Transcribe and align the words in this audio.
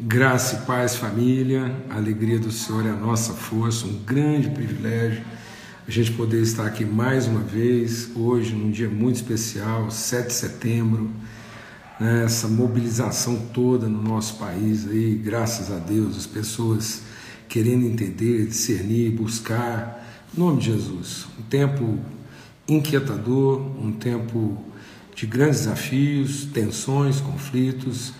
Graça 0.00 0.54
e 0.54 0.58
paz, 0.64 0.94
família, 0.94 1.74
a 1.90 1.96
alegria 1.96 2.38
do 2.38 2.52
Senhor 2.52 2.86
é 2.86 2.90
a 2.90 2.94
nossa 2.94 3.32
força, 3.32 3.84
um 3.84 3.98
grande 4.04 4.48
privilégio 4.48 5.24
a 5.88 5.90
gente 5.90 6.12
poder 6.12 6.40
estar 6.40 6.66
aqui 6.66 6.84
mais 6.84 7.26
uma 7.26 7.40
vez, 7.40 8.08
hoje, 8.14 8.54
num 8.54 8.70
dia 8.70 8.88
muito 8.88 9.16
especial, 9.16 9.90
7 9.90 10.28
de 10.28 10.34
setembro, 10.34 11.10
né, 11.98 12.22
essa 12.24 12.46
mobilização 12.46 13.48
toda 13.52 13.88
no 13.88 14.00
nosso 14.00 14.36
país 14.36 14.86
aí, 14.88 15.16
graças 15.16 15.72
a 15.72 15.80
Deus, 15.80 16.16
as 16.16 16.26
pessoas 16.26 17.02
querendo 17.48 17.84
entender, 17.84 18.46
discernir, 18.46 19.10
buscar, 19.10 20.06
em 20.32 20.38
nome 20.38 20.60
de 20.60 20.66
Jesus. 20.66 21.26
Um 21.36 21.42
tempo 21.42 21.98
inquietador, 22.68 23.60
um 23.82 23.90
tempo 23.90 24.62
de 25.16 25.26
grandes 25.26 25.62
desafios, 25.62 26.44
tensões, 26.44 27.20
conflitos 27.20 28.12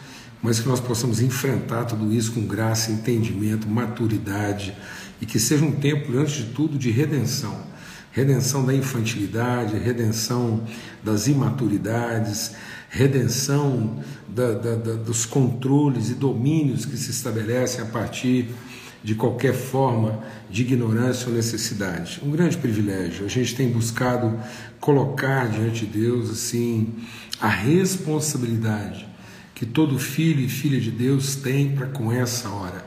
mas 0.43 0.61
que 0.61 0.68
nós 0.68 0.80
possamos 0.80 1.20
enfrentar 1.20 1.84
tudo 1.84 2.12
isso 2.12 2.32
com 2.32 2.46
graça, 2.46 2.90
entendimento, 2.90 3.68
maturidade 3.68 4.75
e 5.21 5.26
que 5.26 5.39
seja 5.39 5.64
um 5.64 5.72
tempo, 5.72 6.17
antes 6.17 6.35
de 6.35 6.44
tudo, 6.46 6.79
de 6.79 6.90
redenção 6.90 7.68
redenção 8.18 8.64
da 8.64 8.75
infantilidade, 8.75 9.79
redenção 9.79 10.64
das 11.04 11.29
imaturidades, 11.29 12.53
redenção 12.89 14.03
da, 14.27 14.54
da, 14.54 14.75
da, 14.75 14.94
dos 14.94 15.25
controles 15.25 16.11
e 16.11 16.14
domínios 16.14 16.85
que 16.85 16.96
se 16.96 17.11
estabelecem 17.11 17.80
a 17.80 17.86
partir 17.86 18.49
de 19.05 19.14
qualquer 19.14 19.55
forma 19.55 20.18
de 20.50 20.63
ignorância 20.63 21.29
ou 21.29 21.35
necessidade. 21.35 22.21
Um 22.25 22.30
grande 22.30 22.57
privilégio. 22.57 23.25
A 23.25 23.29
gente 23.29 23.55
tem 23.55 23.71
buscado 23.71 24.36
colocar 24.80 25.49
diante 25.49 25.86
de 25.86 25.99
Deus 26.00 26.30
assim 26.30 26.94
a 27.41 27.49
responsabilidade 27.49 29.07
que 29.58 29.67
todo 29.67 29.98
filho 29.98 30.40
e 30.40 30.48
filha 30.48 30.80
de 30.80 30.89
Deus 30.89 31.35
tem 31.35 31.75
para 31.75 31.89
com 31.89 32.12
essa 32.12 32.48
hora, 32.48 32.86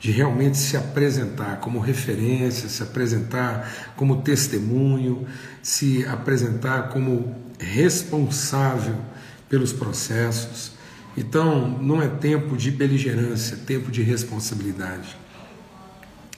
de 0.00 0.10
realmente 0.10 0.58
se 0.58 0.76
apresentar 0.76 1.60
como 1.60 1.78
referência, 1.78 2.68
se 2.68 2.82
apresentar 2.82 3.92
como 3.94 4.20
testemunho, 4.20 5.24
se 5.62 6.04
apresentar 6.06 6.88
como 6.88 7.32
responsável 7.60 8.96
pelos 9.48 9.72
processos. 9.72 10.72
Então, 11.16 11.78
não 11.80 12.02
é 12.02 12.08
tempo 12.08 12.56
de 12.56 12.72
beligerância, 12.72 13.54
é 13.54 13.58
tempo 13.58 13.88
de 13.88 14.02
responsabilidade. 14.02 15.16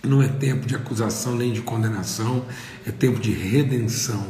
Não 0.02 0.22
é 0.22 0.28
tempo 0.28 0.66
de 0.66 0.74
acusação 0.74 1.34
nem 1.34 1.50
de 1.50 1.62
condenação, 1.62 2.44
é 2.86 2.90
tempo 2.90 3.18
de 3.18 3.32
redenção, 3.32 4.22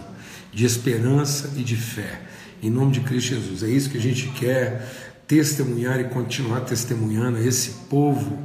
de 0.52 0.64
esperança 0.64 1.50
e 1.56 1.64
de 1.64 1.74
fé. 1.74 2.20
Em 2.62 2.70
nome 2.70 2.92
de 2.92 3.00
Cristo 3.00 3.30
Jesus. 3.30 3.64
É 3.64 3.68
isso 3.68 3.90
que 3.90 3.98
a 3.98 4.00
gente 4.00 4.28
quer 4.28 5.10
testemunhar 5.32 5.98
e 5.98 6.04
continuar 6.04 6.60
testemunhando 6.60 7.38
esse 7.38 7.70
povo, 7.88 8.38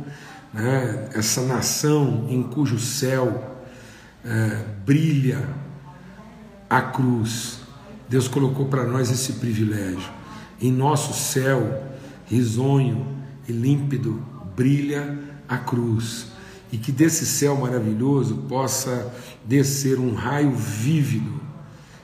né, 0.54 1.10
essa 1.14 1.42
nação 1.42 2.26
em 2.30 2.42
cujo 2.42 2.80
céu 2.80 3.58
é, 4.24 4.64
brilha 4.86 5.50
a 6.70 6.82
cruz. 6.82 7.60
Deus 8.08 8.30
colocou 8.30 8.68
para 8.68 8.86
nós 8.86 9.12
esse 9.12 9.34
privilégio. 9.34 10.10
Em 10.62 10.72
nosso 10.72 11.14
céu, 11.14 11.84
risonho 12.26 13.06
e 13.50 13.52
límpido, 13.52 14.26
brilha 14.56 15.20
a 15.46 15.58
cruz. 15.58 16.28
E 16.72 16.78
que 16.78 16.94
desse 16.94 17.26
céu 17.26 17.58
maravilhoso 17.58 18.46
possa 18.48 19.14
descer 19.44 20.00
um 20.00 20.16
raio 20.16 20.56
vívido 20.56 21.42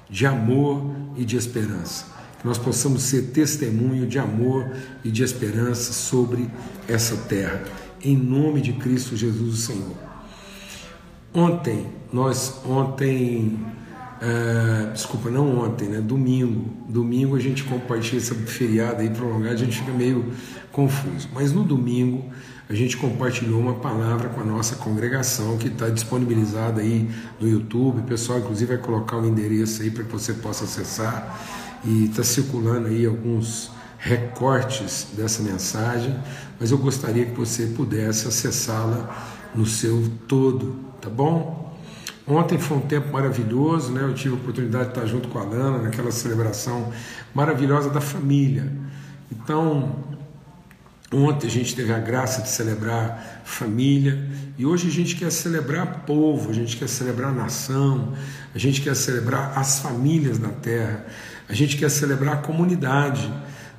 de 0.09 0.25
amor 0.25 0.94
e 1.16 1.23
de 1.23 1.38
esperança 1.38 2.23
nós 2.44 2.58
possamos 2.58 3.04
ser 3.04 3.32
testemunho 3.34 4.06
de 4.06 4.20
amor 4.20 4.70
e 5.04 5.10
de 5.10 5.24
esperança 5.24 5.94
sobre 5.94 6.50
essa 6.88 7.16
terra, 7.16 7.64
em 8.04 8.18
nome 8.18 8.62
de 8.62 8.74
Cristo 8.74 9.16
Jesus, 9.16 9.54
o 9.54 9.58
Senhor. 9.58 9.98
Ontem, 11.34 11.88
nós, 12.12 12.62
ontem, 12.66 13.58
uh, 14.22 14.92
desculpa, 14.94 15.32
não 15.32 15.59
ontem, 15.59 15.88
né? 15.88 16.02
Domingo, 16.02 16.70
domingo 16.88 17.36
a 17.36 17.40
gente 17.40 17.64
compartilha 17.64 18.20
essa 18.20 18.36
feriada 18.36 19.02
aí 19.02 19.09
prolongada, 19.09 19.53
a 19.53 19.58
gente 19.58 19.80
fica 19.80 19.92
meio 19.92 20.32
confuso, 20.72 21.30
mas 21.34 21.52
no 21.52 21.64
domingo 21.64 22.26
a 22.70 22.74
gente 22.74 22.98
compartilhou 22.98 23.59
uma 23.59 23.76
palavra 23.76 24.30
com 24.30 24.42
a 24.42 24.44
nossa 24.44 24.76
congregação 24.76 25.58
que 25.58 25.68
está 25.68 25.90
disponibilizada 25.90 26.82
aí 26.82 27.09
no 27.40 27.48
YouTube. 27.48 28.00
O 28.00 28.03
pessoal, 28.03 28.40
inclusive, 28.40 28.76
vai 28.76 28.84
colocar 28.84 29.18
o 29.18 29.28
endereço 29.28 29.82
aí 29.82 29.92
para 29.92 30.03
que 30.03 30.12
você 30.12 30.34
possa 30.34 30.64
acessar 30.64 31.62
e 31.86 32.06
está 32.06 32.24
circulando 32.24 32.88
aí 32.88 33.06
alguns 33.06 33.72
recortes 33.98 35.08
dessa 35.14 35.42
mensagem, 35.42 36.14
mas 36.60 36.72
eu 36.72 36.78
gostaria 36.78 37.26
que 37.26 37.38
você 37.38 37.68
pudesse 37.68 38.28
acessá-la 38.28 39.32
no 39.56 39.66
seu 39.66 40.10
todo, 40.28 40.76
tá 41.02 41.10
bom? 41.10 41.64
Ontem 42.26 42.58
foi 42.58 42.78
um 42.78 42.82
tempo 42.82 43.12
maravilhoso, 43.12 43.92
né? 43.92 44.02
Eu 44.04 44.14
tive 44.14 44.36
a 44.36 44.38
oportunidade 44.38 44.86
de 44.86 44.90
estar 44.92 45.06
junto 45.06 45.28
com 45.28 45.40
a 45.40 45.44
Lana 45.44 45.80
naquela 45.80 46.12
celebração 46.12 46.92
maravilhosa 47.34 47.90
da 47.90 48.00
família. 48.00 48.72
Então, 49.30 49.96
ontem 51.12 51.48
a 51.48 51.50
gente 51.50 51.76
teve 51.76 51.94
a 51.94 52.00
graça 52.00 52.42
de 52.42 52.50
celebrar 52.50 53.42
família 53.44 54.26
e 54.58 54.66
hoje 54.66 54.88
a 54.88 54.92
gente 54.92 55.16
quer 55.16 55.32
celebrar 55.32 56.04
povo, 56.06 56.50
a 56.50 56.54
gente 56.54 56.78
quer 56.78 56.88
celebrar 56.88 57.34
nação, 57.34 58.14
a 58.56 58.58
gente 58.58 58.82
quer 58.82 58.96
celebrar 58.96 59.58
as 59.58 59.80
famílias 59.80 60.40
na 60.40 60.50
terra. 60.50 61.06
A 61.53 61.56
gente 61.56 61.78
quer 61.78 61.91
celebrar 61.91 62.34
a 62.34 62.38
comunidade, 62.38 63.31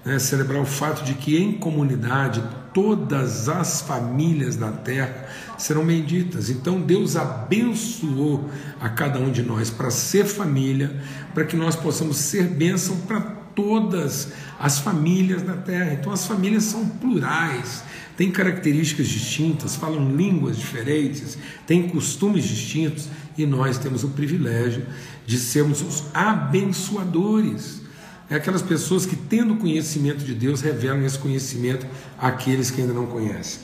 né? 0.05 0.17
celebrar 0.21 0.63
o 0.63 0.65
fato 0.65 1.05
de 1.05 1.15
que 1.15 1.37
em 1.37 1.55
comunidade 1.55 2.41
todas 2.73 3.49
as 3.49 3.81
famílias 3.81 4.55
da 4.55 4.71
terra 4.71 5.27
serão 5.59 5.85
benditas. 5.85 6.51
Então 6.51 6.81
Deus 6.81 7.17
abençoou 7.17 8.49
a 8.81 8.89
cada 8.89 9.19
um 9.19 9.29
de 9.29 9.43
nós 9.43 9.71
para 9.71 9.91
ser 9.91 10.25
família, 10.25 11.03
para 11.35 11.45
que 11.45 11.57
nós 11.57 11.75
possamos 11.75 12.17
ser 12.19 12.45
bênção 12.45 12.97
para 13.09 13.21
todas 13.57 14.29
as 14.57 14.79
famílias 14.79 15.43
da 15.43 15.55
terra. 15.55 15.95
Então 15.95 16.13
as 16.13 16.29
famílias 16.29 16.63
são 16.63 16.89
plurais, 16.89 17.83
têm 18.17 18.31
características 18.31 19.09
distintas, 19.09 19.75
falam 19.75 20.15
línguas 20.15 20.57
diferentes, 20.57 21.37
têm 21.67 21.89
costumes 21.89 22.45
distintos 22.45 23.09
e 23.37 23.47
nós 23.47 23.79
temos 23.79 24.05
o 24.05 24.09
privilégio 24.09 24.87
de 25.27 25.39
sermos 25.39 25.83
os 25.83 26.05
abençoadores. 26.15 27.83
É 28.31 28.37
aquelas 28.37 28.63
pessoas 28.63 29.05
que, 29.05 29.17
tendo 29.17 29.57
conhecimento 29.57 30.25
de 30.25 30.35
Deus, 30.35 30.61
revelam 30.61 31.05
esse 31.05 31.19
conhecimento 31.19 31.87
àqueles 32.19 32.71
que 32.71 32.81
ainda 32.81 32.93
não 32.93 33.07
conhecem. 33.07 33.61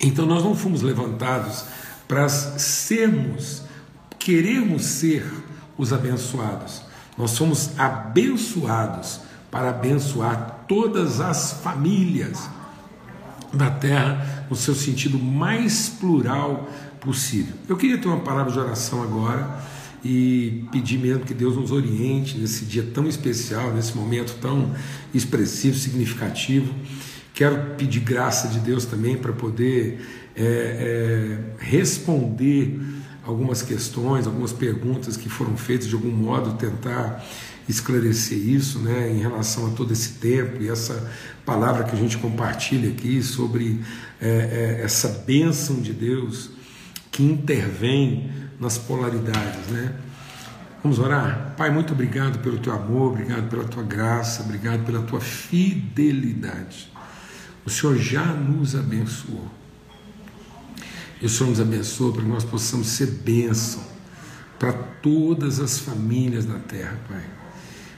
Então 0.00 0.26
nós 0.26 0.44
não 0.44 0.54
fomos 0.54 0.82
levantados 0.82 1.64
para 2.06 2.28
sermos, 2.28 3.62
queremos 4.18 4.84
ser 4.84 5.24
os 5.78 5.92
abençoados. 5.92 6.82
Nós 7.16 7.30
somos 7.30 7.78
abençoados 7.78 9.20
para 9.50 9.70
abençoar 9.70 10.64
todas 10.68 11.20
as 11.20 11.52
famílias 11.62 12.48
da 13.52 13.70
terra 13.70 14.46
no 14.50 14.56
seu 14.56 14.74
sentido 14.74 15.18
mais 15.18 15.88
plural 15.88 16.68
possível. 17.04 17.54
Eu 17.68 17.76
queria 17.76 17.98
ter 17.98 18.08
uma 18.08 18.20
palavra 18.20 18.50
de 18.50 18.58
oração 18.58 19.02
agora 19.02 19.62
e 20.04 20.64
pedir 20.70 20.98
mesmo 20.98 21.24
que 21.24 21.32
Deus 21.32 21.56
nos 21.56 21.70
oriente 21.70 22.36
nesse 22.38 22.64
dia 22.64 22.82
tão 22.82 23.06
especial, 23.06 23.72
nesse 23.72 23.96
momento 23.96 24.36
tão 24.40 24.74
expressivo, 25.14 25.76
significativo. 25.78 26.74
Quero 27.32 27.74
pedir 27.76 28.00
graça 28.00 28.48
de 28.48 28.58
Deus 28.60 28.84
também 28.84 29.16
para 29.16 29.32
poder 29.32 30.00
é, 30.36 30.42
é, 30.44 31.38
responder 31.58 32.78
algumas 33.24 33.62
questões, 33.62 34.26
algumas 34.26 34.52
perguntas 34.52 35.16
que 35.16 35.28
foram 35.28 35.56
feitas 35.56 35.88
de 35.88 35.94
algum 35.94 36.10
modo, 36.10 36.54
tentar 36.54 37.24
esclarecer 37.68 38.38
isso 38.38 38.78
né, 38.80 39.10
em 39.10 39.20
relação 39.20 39.68
a 39.68 39.70
todo 39.70 39.92
esse 39.92 40.14
tempo 40.14 40.62
e 40.62 40.68
essa 40.68 41.10
palavra 41.46 41.84
que 41.84 41.96
a 41.96 41.98
gente 41.98 42.18
compartilha 42.18 42.90
aqui 42.90 43.22
sobre 43.22 43.80
é, 44.20 44.28
é, 44.28 44.84
essa 44.84 45.08
bênção 45.26 45.80
de 45.80 45.92
Deus 45.92 46.50
que 47.14 47.22
intervém 47.22 48.28
nas 48.58 48.76
polaridades, 48.76 49.68
né? 49.68 49.94
Vamos 50.82 50.98
orar? 50.98 51.54
Pai, 51.56 51.70
muito 51.70 51.92
obrigado 51.92 52.40
pelo 52.40 52.58
teu 52.58 52.72
amor, 52.72 53.12
obrigado 53.12 53.48
pela 53.48 53.62
tua 53.62 53.84
graça, 53.84 54.42
obrigado 54.42 54.84
pela 54.84 55.00
tua 55.02 55.20
fidelidade. 55.20 56.92
O 57.64 57.70
Senhor 57.70 57.96
já 57.96 58.24
nos 58.24 58.74
abençoou. 58.74 59.48
E 61.22 61.26
o 61.26 61.28
Senhor 61.28 61.50
nos 61.50 61.60
abençoa 61.60 62.12
para 62.12 62.22
que 62.22 62.28
nós 62.28 62.42
possamos 62.42 62.88
ser 62.88 63.06
bênção 63.06 63.84
para 64.58 64.72
todas 64.72 65.60
as 65.60 65.78
famílias 65.78 66.44
da 66.44 66.58
terra, 66.58 66.98
Pai. 67.08 67.24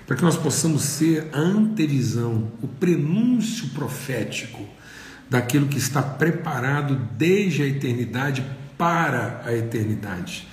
Para 0.07 0.15
que 0.15 0.23
nós 0.23 0.37
possamos 0.37 0.83
ser 0.83 1.31
a 1.33 1.39
antevisão, 1.39 2.53
o 2.61 2.69
prenúncio 2.69 3.71
profético 3.71 4.62
daquilo 5.29 5.69
que 5.69 5.79
está 5.79 6.03
preparado 6.03 6.97
desde 7.17 7.62
a 7.62 7.67
eternidade 7.67 8.45
para 8.76 9.43
a 9.44 9.55
eternidade. 9.55 10.46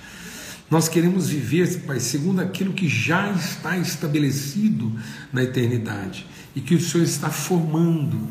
Nós 0.70 0.88
queremos 0.88 1.28
viver, 1.28 1.82
Pai, 1.82 2.00
segundo 2.00 2.40
aquilo 2.40 2.72
que 2.72 2.88
já 2.88 3.30
está 3.32 3.76
estabelecido 3.76 4.92
na 5.32 5.42
eternidade 5.42 6.26
e 6.56 6.60
que 6.60 6.74
o 6.74 6.80
Senhor 6.80 7.04
está 7.04 7.30
formando. 7.30 8.28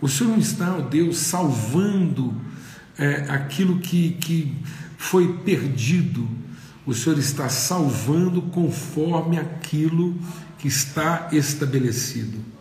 O 0.00 0.08
Senhor 0.08 0.30
não 0.30 0.38
está, 0.38 0.76
ó 0.76 0.80
Deus, 0.80 1.18
salvando 1.18 2.34
é, 2.98 3.26
aquilo 3.28 3.78
que, 3.78 4.12
que 4.12 4.56
foi 4.96 5.38
perdido. 5.44 6.28
O 6.86 6.94
Senhor 6.94 7.18
está 7.18 7.48
salvando 7.48 8.42
conforme 8.42 9.38
aquilo 9.38 10.18
que 10.58 10.68
está 10.68 11.28
estabelecido. 11.32 12.55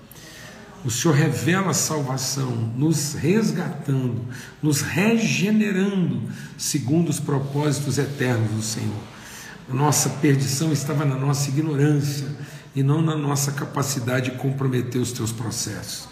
O 0.85 0.91
Senhor 0.91 1.15
revela 1.15 1.71
a 1.71 1.73
salvação, 1.73 2.71
nos 2.77 3.15
resgatando, 3.15 4.21
nos 4.61 4.81
regenerando, 4.81 6.21
segundo 6.59 7.09
os 7.09 7.19
propósitos 7.19 7.97
eternos 7.97 8.51
do 8.51 8.61
Senhor. 8.61 9.03
A 9.67 9.73
nossa 9.73 10.09
perdição 10.09 10.71
estava 10.71 11.03
na 11.03 11.15
nossa 11.15 11.49
ignorância 11.49 12.27
e 12.75 12.83
não 12.83 13.01
na 13.01 13.17
nossa 13.17 13.51
capacidade 13.51 14.29
de 14.29 14.37
comprometer 14.37 15.01
os 15.01 15.11
teus 15.11 15.31
processos. 15.31 16.07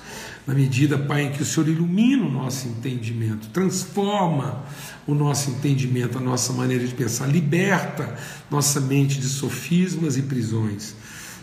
Na 0.47 0.55
medida, 0.55 0.97
Pai, 0.97 1.25
em 1.25 1.31
que 1.31 1.43
o 1.43 1.45
Senhor 1.45 1.69
ilumina 1.69 2.25
o 2.25 2.31
nosso 2.31 2.67
entendimento, 2.67 3.49
transforma 3.49 4.63
o 5.05 5.13
nosso 5.13 5.51
entendimento, 5.51 6.17
a 6.17 6.21
nossa 6.21 6.51
maneira 6.51 6.87
de 6.87 6.95
pensar, 6.95 7.27
liberta 7.27 8.17
nossa 8.49 8.81
mente 8.81 9.19
de 9.19 9.27
sofismas 9.27 10.17
e 10.17 10.23
prisões. 10.23 10.95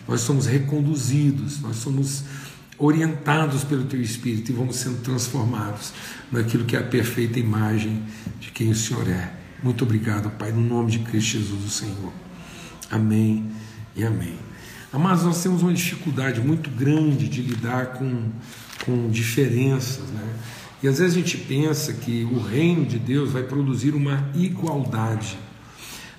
Nós 0.05 0.19
somos 0.19 0.45
reconduzidos, 0.45 1.61
nós 1.61 1.77
somos 1.77 2.23
orientados 2.81 3.63
pelo 3.63 3.83
Teu 3.85 4.01
Espírito 4.01 4.51
e 4.51 4.55
vamos 4.55 4.77
sendo 4.77 5.01
transformados 5.01 5.93
naquilo 6.31 6.65
que 6.65 6.75
é 6.75 6.79
a 6.79 6.83
perfeita 6.83 7.39
imagem 7.39 8.01
de 8.39 8.49
quem 8.49 8.71
o 8.71 8.75
Senhor 8.75 9.07
é. 9.07 9.33
Muito 9.61 9.83
obrigado, 9.83 10.31
Pai, 10.31 10.51
no 10.51 10.61
nome 10.61 10.89
de 10.89 10.99
Cristo 10.99 11.37
Jesus, 11.37 11.63
o 11.63 11.69
Senhor. 11.69 12.11
Amém 12.89 13.45
e 13.95 14.03
amém. 14.03 14.35
Mas 14.91 15.23
nós 15.23 15.41
temos 15.43 15.61
uma 15.61 15.71
dificuldade 15.71 16.41
muito 16.41 16.71
grande 16.71 17.29
de 17.29 17.43
lidar 17.43 17.93
com, 17.93 18.29
com 18.83 19.09
diferenças, 19.11 20.09
né? 20.09 20.33
E 20.81 20.87
às 20.87 20.97
vezes 20.97 21.15
a 21.15 21.19
gente 21.19 21.37
pensa 21.37 21.93
que 21.93 22.23
o 22.23 22.41
reino 22.41 22.83
de 22.83 22.97
Deus 22.97 23.31
vai 23.31 23.43
produzir 23.43 23.93
uma 23.93 24.27
igualdade. 24.33 25.37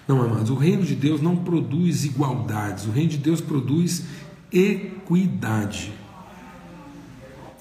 Não, 0.06 0.22
amados, 0.22 0.48
o 0.50 0.54
reino 0.54 0.84
de 0.84 0.94
Deus 0.94 1.20
não 1.20 1.34
produz 1.34 2.04
igualdades, 2.04 2.86
o 2.86 2.92
reino 2.92 3.10
de 3.10 3.18
Deus 3.18 3.40
produz 3.40 4.04
equidade 4.52 5.92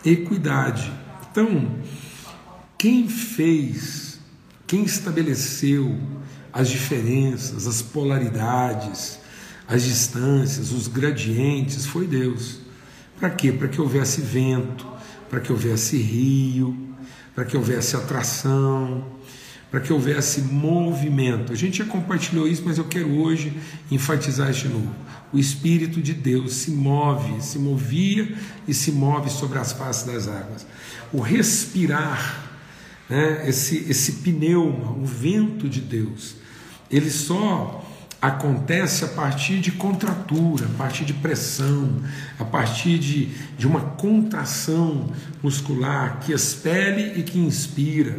equidade. 0.05 0.91
Então, 1.31 1.75
quem 2.77 3.07
fez, 3.07 4.19
quem 4.67 4.83
estabeleceu 4.83 5.97
as 6.51 6.69
diferenças, 6.69 7.67
as 7.67 7.81
polaridades, 7.81 9.19
as 9.67 9.83
distâncias, 9.83 10.71
os 10.71 10.87
gradientes, 10.87 11.85
foi 11.85 12.07
Deus. 12.07 12.59
Para 13.19 13.29
quê? 13.29 13.51
Para 13.51 13.67
que 13.67 13.79
houvesse 13.79 14.21
vento, 14.21 14.85
para 15.29 15.39
que 15.39 15.51
houvesse 15.51 15.97
rio, 15.97 16.75
para 17.33 17.45
que 17.45 17.55
houvesse 17.55 17.95
atração, 17.95 19.05
para 19.69 19.79
que 19.79 19.93
houvesse 19.93 20.41
movimento. 20.41 21.53
A 21.53 21.55
gente 21.55 21.77
já 21.77 21.85
compartilhou 21.85 22.47
isso, 22.47 22.63
mas 22.65 22.77
eu 22.77 22.83
quero 22.83 23.09
hoje 23.21 23.53
enfatizar 23.89 24.51
isso 24.51 24.67
de 24.67 24.73
novo. 24.73 24.93
O 25.33 25.39
Espírito 25.39 26.01
de 26.01 26.13
Deus 26.13 26.53
se 26.53 26.71
move, 26.71 27.41
se 27.41 27.57
movia 27.57 28.35
e 28.67 28.73
se 28.73 28.91
move 28.91 29.29
sobre 29.29 29.59
as 29.59 29.71
faces 29.71 30.05
das 30.05 30.27
águas. 30.27 30.65
O 31.11 31.19
respirar, 31.19 32.49
né, 33.09 33.47
esse, 33.47 33.89
esse 33.89 34.13
pneuma, 34.13 34.91
o 34.91 35.05
vento 35.05 35.69
de 35.69 35.79
Deus, 35.79 36.35
ele 36.89 37.09
só 37.09 37.80
acontece 38.21 39.03
a 39.03 39.07
partir 39.07 39.59
de 39.59 39.71
contratura, 39.71 40.67
a 40.67 40.77
partir 40.77 41.03
de 41.05 41.13
pressão, 41.13 42.01
a 42.37 42.45
partir 42.45 42.99
de, 42.99 43.29
de 43.57 43.65
uma 43.65 43.81
contração 43.81 45.09
muscular 45.41 46.19
que 46.19 46.31
expele 46.31 47.19
e 47.19 47.23
que 47.23 47.39
inspira. 47.39 48.15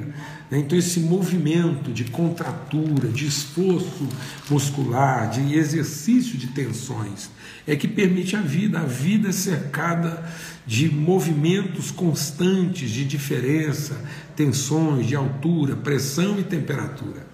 Né? 0.51 0.59
Então, 0.59 0.77
esse 0.77 0.99
movimento 0.99 1.93
de 1.93 2.05
contratura, 2.05 3.09
de 3.09 3.27
esforço 3.29 4.09
muscular, 4.51 5.31
de 5.31 5.55
exercício 5.57 6.37
de 6.37 6.49
tensões, 6.49 7.31
é 7.65 7.77
que 7.77 7.87
permite 7.87 8.35
a 8.35 8.41
vida. 8.41 8.81
A 8.81 8.85
vida 8.85 9.29
é 9.29 9.33
cercada 9.33 10.29
de 10.67 10.91
movimentos 10.91 11.93
constantes 11.93 12.91
de 12.91 13.05
diferença, 13.05 14.03
tensões, 14.35 15.07
de 15.07 15.15
altura, 15.15 15.77
pressão 15.77 16.41
e 16.41 16.43
temperatura. 16.43 17.31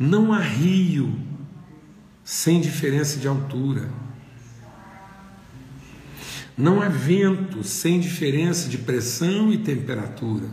Não 0.00 0.32
há 0.32 0.38
rio 0.40 1.14
sem 2.24 2.58
diferença 2.58 3.20
de 3.20 3.28
altura. 3.28 3.86
Não 6.56 6.80
há 6.80 6.88
vento 6.88 7.62
sem 7.62 8.00
diferença 8.00 8.66
de 8.66 8.78
pressão 8.78 9.52
e 9.52 9.58
temperatura. 9.58 10.48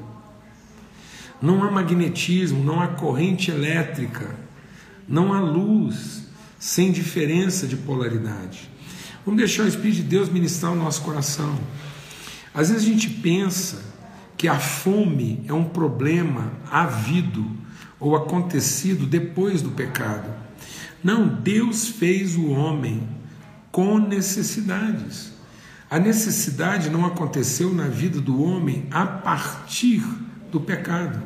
Não 1.41 1.63
há 1.63 1.71
magnetismo, 1.71 2.61
não 2.61 2.81
há 2.81 2.89
corrente 2.89 3.49
elétrica, 3.49 4.35
não 5.07 5.31
há 5.31 5.39
luz 5.39 6.27
sem 6.59 6.91
diferença 6.91 7.65
de 7.65 7.77
polaridade. 7.77 8.69
Vamos 9.25 9.37
deixar 9.37 9.63
o 9.63 9.67
Espírito 9.69 9.97
de 9.97 10.03
Deus 10.03 10.27
ministrar 10.27 10.73
o 10.73 10.75
nosso 10.75 11.01
coração. 11.03 11.57
Às 12.53 12.69
vezes 12.69 12.83
a 12.83 12.89
gente 12.89 13.09
pensa 13.09 13.81
que 14.35 14.49
a 14.49 14.59
fome 14.59 15.45
é 15.47 15.53
um 15.53 15.63
problema 15.63 16.51
havido 16.69 17.49
ou 17.99 18.15
acontecido 18.15 19.05
depois 19.05 19.61
do 19.61 19.71
pecado. 19.71 20.29
Não, 21.03 21.27
Deus 21.27 21.87
fez 21.87 22.35
o 22.35 22.47
homem 22.49 23.07
com 23.71 23.97
necessidades. 23.97 25.33
A 25.89 25.99
necessidade 25.99 26.89
não 26.89 27.05
aconteceu 27.05 27.73
na 27.73 27.87
vida 27.87 28.19
do 28.19 28.41
homem 28.41 28.87
a 28.91 29.05
partir 29.05 30.03
do 30.51 30.59
pecado. 30.59 31.21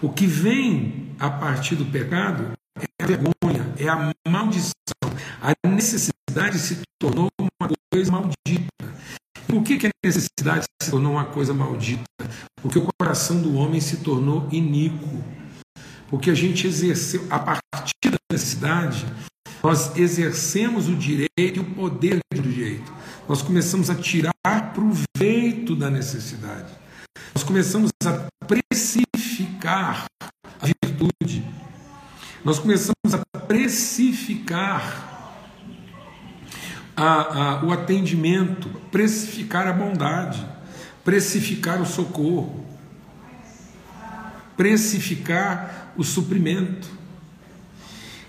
O 0.00 0.08
que 0.08 0.26
vem 0.26 1.14
a 1.18 1.28
partir 1.28 1.76
do 1.76 1.84
pecado 1.84 2.52
é 2.78 3.02
a 3.02 3.06
vergonha, 3.06 3.74
é 3.78 3.88
a 3.88 4.12
maldição. 4.28 4.72
A 5.40 5.68
necessidade 5.68 6.58
se 6.58 6.78
tornou 6.98 7.28
uma 7.38 7.70
coisa 7.92 8.10
maldita. 8.10 8.68
Por 9.46 9.62
que, 9.62 9.76
que 9.76 9.86
a 9.86 9.90
necessidade 10.02 10.64
se 10.82 10.90
tornou 10.90 11.12
uma 11.12 11.26
coisa 11.26 11.52
maldita? 11.52 12.04
Porque 12.62 12.78
o 12.78 12.88
coração 12.98 13.40
do 13.42 13.54
homem 13.54 13.80
se 13.80 13.98
tornou 13.98 14.48
iníquo 14.50 15.22
porque 16.14 16.30
a 16.30 16.34
gente 16.34 16.64
exerceu, 16.64 17.26
a 17.28 17.40
partir 17.40 17.92
da 18.04 18.16
necessidade, 18.30 19.04
nós 19.60 19.96
exercemos 19.96 20.86
o 20.86 20.94
direito 20.94 21.28
e 21.36 21.58
o 21.58 21.64
poder 21.64 22.20
do 22.32 22.40
direito. 22.40 22.92
Nós 23.28 23.42
começamos 23.42 23.90
a 23.90 23.96
tirar 23.96 24.32
proveito 24.72 25.74
da 25.74 25.90
necessidade. 25.90 26.72
Nós 27.34 27.42
começamos 27.42 27.90
a 28.06 28.28
precificar 28.46 30.04
a 30.60 30.66
virtude. 30.66 31.44
Nós 32.44 32.60
começamos 32.60 33.12
a 33.12 33.40
precificar 33.40 35.42
a, 36.96 37.04
a, 37.04 37.64
o 37.64 37.72
atendimento, 37.72 38.68
precificar 38.92 39.66
a 39.66 39.72
bondade, 39.72 40.46
precificar 41.04 41.82
o 41.82 41.84
socorro, 41.84 42.64
precificar 44.56 45.83
o 45.96 46.04
suprimento. 46.04 46.88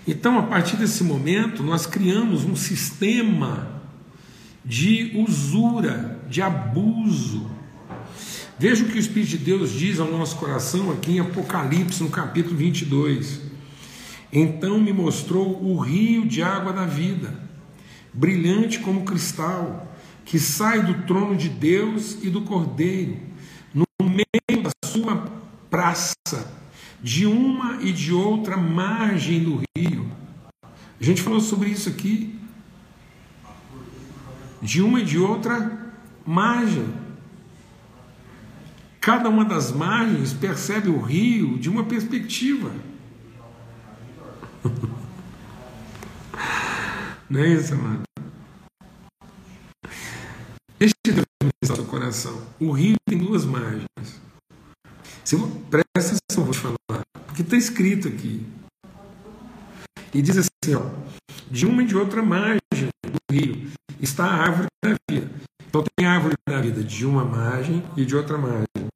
Então, 0.06 0.38
a 0.38 0.42
partir 0.44 0.76
desse 0.76 1.02
momento, 1.02 1.62
nós 1.62 1.84
criamos 1.84 2.44
um 2.44 2.54
sistema 2.54 3.82
de 4.64 5.12
usura, 5.16 6.20
de 6.28 6.40
abuso. 6.40 7.50
Veja 8.58 8.84
o 8.84 8.88
que 8.88 8.94
o 8.94 8.98
Espírito 8.98 9.30
de 9.30 9.38
Deus 9.38 9.72
diz 9.72 9.98
ao 9.98 10.10
nosso 10.10 10.36
coração 10.36 10.92
aqui 10.92 11.12
em 11.12 11.20
Apocalipse, 11.20 12.02
no 12.02 12.08
capítulo 12.08 12.56
22. 12.56 13.40
Então 14.32 14.78
me 14.78 14.92
mostrou 14.92 15.62
o 15.62 15.78
rio 15.78 16.26
de 16.26 16.42
água 16.42 16.72
da 16.72 16.86
vida, 16.86 17.34
brilhante 18.12 18.78
como 18.78 19.04
cristal, 19.04 19.92
que 20.24 20.38
sai 20.38 20.82
do 20.82 21.06
trono 21.06 21.36
de 21.36 21.48
Deus 21.48 22.18
e 22.22 22.30
do 22.30 22.42
Cordeiro, 22.42 23.18
no 23.74 23.86
meio 24.00 24.62
da 24.62 24.70
sua 24.84 25.16
praça 25.68 26.16
de 27.02 27.26
uma 27.26 27.82
e 27.82 27.92
de 27.92 28.12
outra 28.12 28.56
margem 28.56 29.42
do 29.42 29.62
rio. 29.76 30.10
A 31.00 31.04
gente 31.04 31.22
falou 31.22 31.40
sobre 31.40 31.68
isso 31.68 31.88
aqui. 31.88 32.38
De 34.60 34.82
uma 34.82 35.00
e 35.00 35.04
de 35.04 35.18
outra 35.18 35.92
margem. 36.26 36.86
Cada 39.00 39.28
uma 39.28 39.44
das 39.44 39.70
margens 39.70 40.32
percebe 40.32 40.88
o 40.88 41.00
rio 41.00 41.58
de 41.58 41.68
uma 41.68 41.84
perspectiva. 41.84 42.72
Não 47.30 47.40
é 47.40 47.48
isso, 47.48 47.74
amado? 47.74 48.02
Deixa 50.78 50.94
Deus 51.04 51.24
ministrar 51.42 51.76
seu 51.76 51.86
coração. 51.86 52.42
O 52.58 52.70
rio 52.72 52.96
tem 53.08 53.18
duas 53.18 53.44
margens. 53.44 53.86
Se, 55.26 55.36
presta 55.68 56.14
atenção, 56.14 56.44
vou 56.44 56.52
te 56.52 56.60
falar. 56.60 57.02
Porque 57.26 57.42
está 57.42 57.56
escrito 57.56 58.06
aqui. 58.06 58.46
E 60.14 60.22
diz 60.22 60.38
assim: 60.38 60.76
ó, 60.76 60.86
de 61.50 61.66
uma 61.66 61.82
e 61.82 61.86
de 61.86 61.96
outra 61.96 62.22
margem 62.22 62.60
do 63.02 63.34
rio 63.34 63.68
está 64.00 64.24
a 64.24 64.34
árvore 64.34 64.68
da 64.84 64.94
vida. 65.10 65.28
Então 65.68 65.84
tem 65.96 66.06
a 66.06 66.12
árvore 66.12 66.36
da 66.48 66.60
vida 66.60 66.80
de 66.80 67.04
uma 67.04 67.24
margem 67.24 67.82
e 67.96 68.04
de 68.04 68.14
outra 68.14 68.38
margem, 68.38 68.86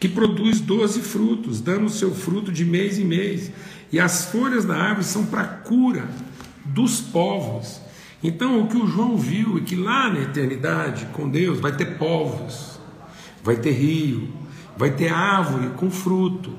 que 0.00 0.08
produz 0.08 0.58
doze 0.58 1.02
frutos, 1.02 1.60
dando 1.60 1.84
o 1.84 1.90
seu 1.90 2.14
fruto 2.14 2.50
de 2.50 2.64
mês 2.64 2.98
em 2.98 3.04
mês. 3.04 3.52
E 3.92 4.00
as 4.00 4.24
folhas 4.32 4.64
da 4.64 4.74
árvore 4.74 5.04
são 5.04 5.26
para 5.26 5.44
cura 5.44 6.08
dos 6.64 6.98
povos. 6.98 7.82
Então 8.24 8.62
o 8.62 8.68
que 8.68 8.78
o 8.78 8.86
João 8.86 9.18
viu 9.18 9.58
é 9.58 9.60
que 9.60 9.76
lá 9.76 10.08
na 10.08 10.20
eternidade, 10.20 11.04
com 11.12 11.28
Deus, 11.28 11.60
vai 11.60 11.76
ter 11.76 11.98
povos, 11.98 12.80
vai 13.44 13.56
ter 13.56 13.72
rio, 13.72 14.45
vai 14.76 14.90
ter 14.90 15.12
árvore 15.12 15.70
com 15.76 15.90
fruto 15.90 16.56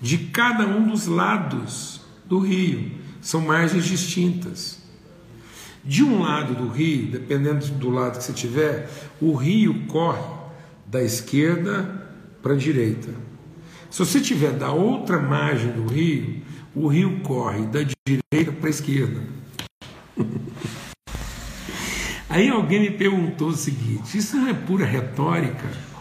de 0.00 0.18
cada 0.18 0.66
um 0.66 0.88
dos 0.88 1.06
lados 1.06 2.00
do 2.26 2.38
rio. 2.38 2.92
São 3.20 3.40
margens 3.40 3.86
distintas. 3.86 4.82
De 5.82 6.02
um 6.02 6.22
lado 6.22 6.54
do 6.54 6.68
rio, 6.68 7.10
dependendo 7.10 7.66
do 7.66 7.90
lado 7.90 8.18
que 8.18 8.24
você 8.24 8.32
tiver, 8.32 8.90
o 9.20 9.34
rio 9.34 9.86
corre 9.86 10.22
da 10.86 11.02
esquerda 11.02 12.08
para 12.42 12.54
a 12.54 12.56
direita. 12.56 13.10
Se 13.90 13.98
você 13.98 14.20
tiver 14.20 14.52
da 14.52 14.72
outra 14.72 15.20
margem 15.20 15.72
do 15.72 15.86
rio, 15.86 16.42
o 16.74 16.88
rio 16.88 17.20
corre 17.20 17.66
da 17.66 17.80
direita 17.82 18.52
para 18.52 18.66
a 18.66 18.70
esquerda. 18.70 19.22
Aí 22.28 22.48
alguém 22.48 22.80
me 22.80 22.90
perguntou 22.90 23.48
o 23.48 23.56
seguinte: 23.56 24.18
isso 24.18 24.36
não 24.36 24.48
é 24.48 24.54
pura 24.54 24.84
retórica? 24.84 25.93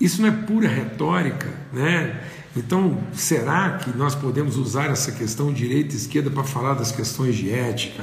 Isso 0.00 0.22
não 0.22 0.28
é 0.28 0.32
pura 0.32 0.66
retórica, 0.66 1.48
né? 1.72 2.24
Então, 2.56 2.98
será 3.12 3.78
que 3.78 3.96
nós 3.96 4.14
podemos 4.14 4.56
usar 4.56 4.86
essa 4.86 5.12
questão 5.12 5.52
direita 5.52 5.94
e 5.94 5.96
esquerda 5.96 6.30
para 6.30 6.42
falar 6.42 6.74
das 6.74 6.90
questões 6.90 7.36
de 7.36 7.50
ética, 7.50 8.02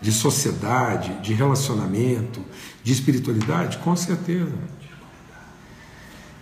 de 0.00 0.12
sociedade, 0.12 1.12
de 1.22 1.32
relacionamento, 1.32 2.44
de 2.84 2.92
espiritualidade? 2.92 3.78
Com 3.78 3.96
certeza. 3.96 4.52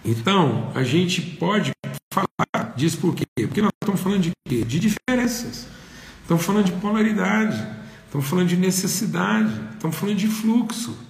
Então, 0.05 0.71
a 0.75 0.83
gente 0.83 1.23
pode 1.23 1.73
falar 2.13 2.75
disso 2.77 2.99
por 2.99 3.15
quê? 3.15 3.25
Porque 3.37 3.63
nós 3.63 3.73
estamos 3.83 4.01
falando 4.01 4.21
de 4.21 4.33
quê? 4.47 4.65
De 4.65 4.79
diferenças. 4.79 5.67
Estamos 6.23 6.45
falando 6.45 6.67
de 6.67 6.73
polaridade. 6.73 7.67
Estamos 8.05 8.27
falando 8.27 8.49
de 8.49 8.57
necessidade. 8.57 9.53
Estamos 9.75 9.97
falando 9.97 10.17
de 10.17 10.27
fluxo. 10.27 11.08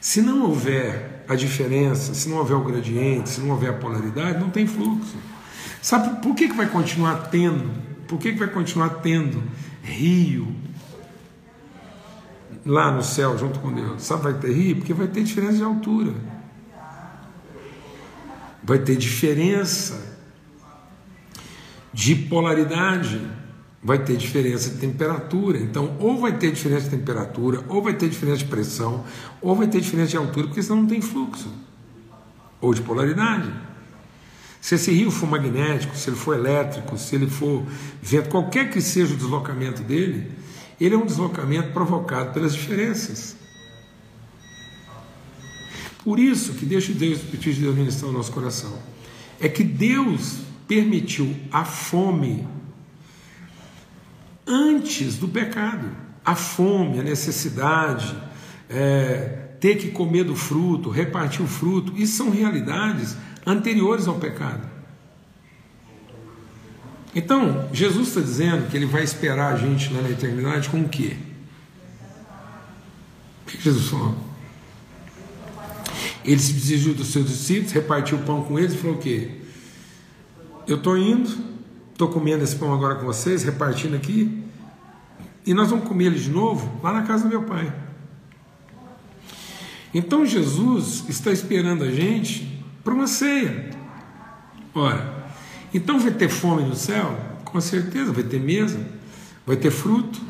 Se 0.00 0.22
não 0.22 0.42
houver 0.42 1.24
a 1.28 1.34
diferença, 1.34 2.14
se 2.14 2.28
não 2.28 2.38
houver 2.38 2.56
o 2.56 2.64
gradiente, 2.64 3.28
se 3.28 3.40
não 3.40 3.50
houver 3.50 3.70
a 3.70 3.74
polaridade, 3.74 4.40
não 4.40 4.50
tem 4.50 4.66
fluxo. 4.66 5.16
Sabe 5.82 6.20
por 6.22 6.34
que, 6.34 6.48
que 6.48 6.54
vai 6.54 6.68
continuar 6.68 7.28
tendo? 7.28 7.70
Por 8.08 8.18
que, 8.18 8.32
que 8.32 8.38
vai 8.38 8.48
continuar 8.48 8.88
tendo 9.00 9.42
rio 9.82 10.54
lá 12.64 12.90
no 12.90 13.02
céu 13.02 13.38
junto 13.38 13.60
com 13.60 13.72
Deus? 13.72 14.02
Sabe, 14.02 14.24
vai 14.24 14.34
ter 14.34 14.52
rio? 14.52 14.76
Porque 14.76 14.92
vai 14.94 15.06
ter 15.06 15.22
diferença 15.22 15.58
de 15.58 15.62
altura. 15.62 16.14
Vai 18.62 18.78
ter 18.78 18.96
diferença 18.96 20.18
de 21.92 22.14
polaridade 22.14 23.20
vai 23.82 23.98
ter 23.98 24.16
diferença 24.16 24.70
de 24.70 24.76
temperatura. 24.76 25.58
Então, 25.58 25.96
ou 25.98 26.18
vai 26.18 26.36
ter 26.36 26.52
diferença 26.52 26.84
de 26.88 26.96
temperatura, 26.96 27.64
ou 27.68 27.82
vai 27.82 27.94
ter 27.94 28.08
diferença 28.08 28.38
de 28.38 28.44
pressão, 28.46 29.04
ou 29.40 29.54
vai 29.54 29.66
ter 29.66 29.80
diferença 29.80 30.10
de 30.10 30.16
altura, 30.16 30.46
porque 30.46 30.62
senão 30.62 30.82
não 30.82 30.86
tem 30.86 31.00
fluxo. 31.00 31.50
Ou 32.60 32.74
de 32.74 32.82
polaridade. 32.82 33.50
Se 34.60 34.74
esse 34.74 34.92
rio 34.92 35.10
for 35.10 35.26
magnético, 35.26 35.96
se 35.96 36.10
ele 36.10 36.16
for 36.16 36.36
elétrico, 36.36 36.98
se 36.98 37.14
ele 37.14 37.26
for 37.26 37.64
vento, 38.02 38.28
qualquer 38.28 38.70
que 38.70 38.82
seja 38.82 39.14
o 39.14 39.16
deslocamento 39.16 39.82
dele, 39.82 40.30
ele 40.78 40.94
é 40.94 40.98
um 40.98 41.06
deslocamento 41.06 41.72
provocado 41.72 42.34
pelas 42.34 42.52
diferenças. 42.52 43.36
Por 46.04 46.18
isso 46.18 46.52
que 46.54 46.66
deixa 46.66 46.92
Deus, 46.92 47.20
o 47.22 47.36
de 47.36 47.52
Deus 47.52 47.74
ministrar 47.74 48.10
no 48.10 48.18
nosso 48.18 48.32
coração, 48.32 48.78
é 49.38 49.48
que 49.48 49.64
Deus 49.64 50.38
permitiu 50.68 51.34
a 51.50 51.64
fome 51.64 52.46
antes 54.46 55.16
do 55.16 55.28
pecado. 55.28 55.88
A 56.24 56.34
fome, 56.34 57.00
a 57.00 57.02
necessidade, 57.02 58.14
é, 58.68 59.48
ter 59.60 59.76
que 59.76 59.90
comer 59.90 60.24
do 60.24 60.36
fruto, 60.36 60.90
repartir 60.90 61.42
o 61.42 61.48
fruto, 61.48 61.92
isso 61.96 62.16
são 62.16 62.30
realidades 62.30 63.16
anteriores 63.46 64.06
ao 64.06 64.16
pecado. 64.16 64.68
Então, 67.14 67.68
Jesus 67.72 68.08
está 68.08 68.20
dizendo 68.20 68.70
que 68.70 68.76
ele 68.76 68.86
vai 68.86 69.02
esperar 69.02 69.52
a 69.52 69.56
gente 69.56 69.92
lá 69.92 70.00
na 70.00 70.10
eternidade 70.10 70.68
com 70.68 70.80
o 70.80 70.88
quê? 70.88 71.16
O 73.42 73.50
que 73.50 73.60
Jesus 73.60 73.88
falou? 73.88 74.16
Ele 76.24 76.38
se 76.38 76.52
dirigiu 76.52 76.94
dos 76.94 77.08
seus 77.08 77.28
discípulos, 77.28 77.72
repartiu 77.72 78.18
o 78.18 78.22
pão 78.22 78.44
com 78.44 78.58
eles 78.58 78.74
e 78.74 78.76
falou 78.76 78.96
o 78.96 79.00
quê? 79.00 79.30
Eu 80.68 80.76
estou 80.76 80.96
indo, 80.96 81.30
estou 82.00 82.08
comendo 82.08 82.42
esse 82.42 82.56
pão 82.56 82.72
agora 82.72 82.94
com 82.94 83.04
vocês, 83.04 83.44
repartindo 83.44 83.94
aqui, 83.94 84.42
e 85.44 85.52
nós 85.52 85.68
vamos 85.68 85.86
comer 85.86 86.06
ele 86.06 86.18
de 86.18 86.30
novo 86.30 86.80
lá 86.82 86.94
na 86.94 87.02
casa 87.02 87.24
do 87.24 87.28
meu 87.28 87.42
pai. 87.42 87.70
Então 89.92 90.24
Jesus 90.24 91.04
está 91.08 91.30
esperando 91.30 91.84
a 91.84 91.90
gente 91.90 92.64
para 92.82 92.94
uma 92.94 93.06
ceia. 93.06 93.70
Ora, 94.74 95.26
então 95.74 95.98
vai 95.98 96.10
ter 96.10 96.30
fome 96.30 96.62
no 96.62 96.74
céu? 96.74 97.18
Com 97.44 97.60
certeza, 97.60 98.12
vai 98.12 98.22
ter 98.22 98.40
mesa, 98.40 98.80
vai 99.44 99.56
ter 99.56 99.70
fruto. 99.70 100.20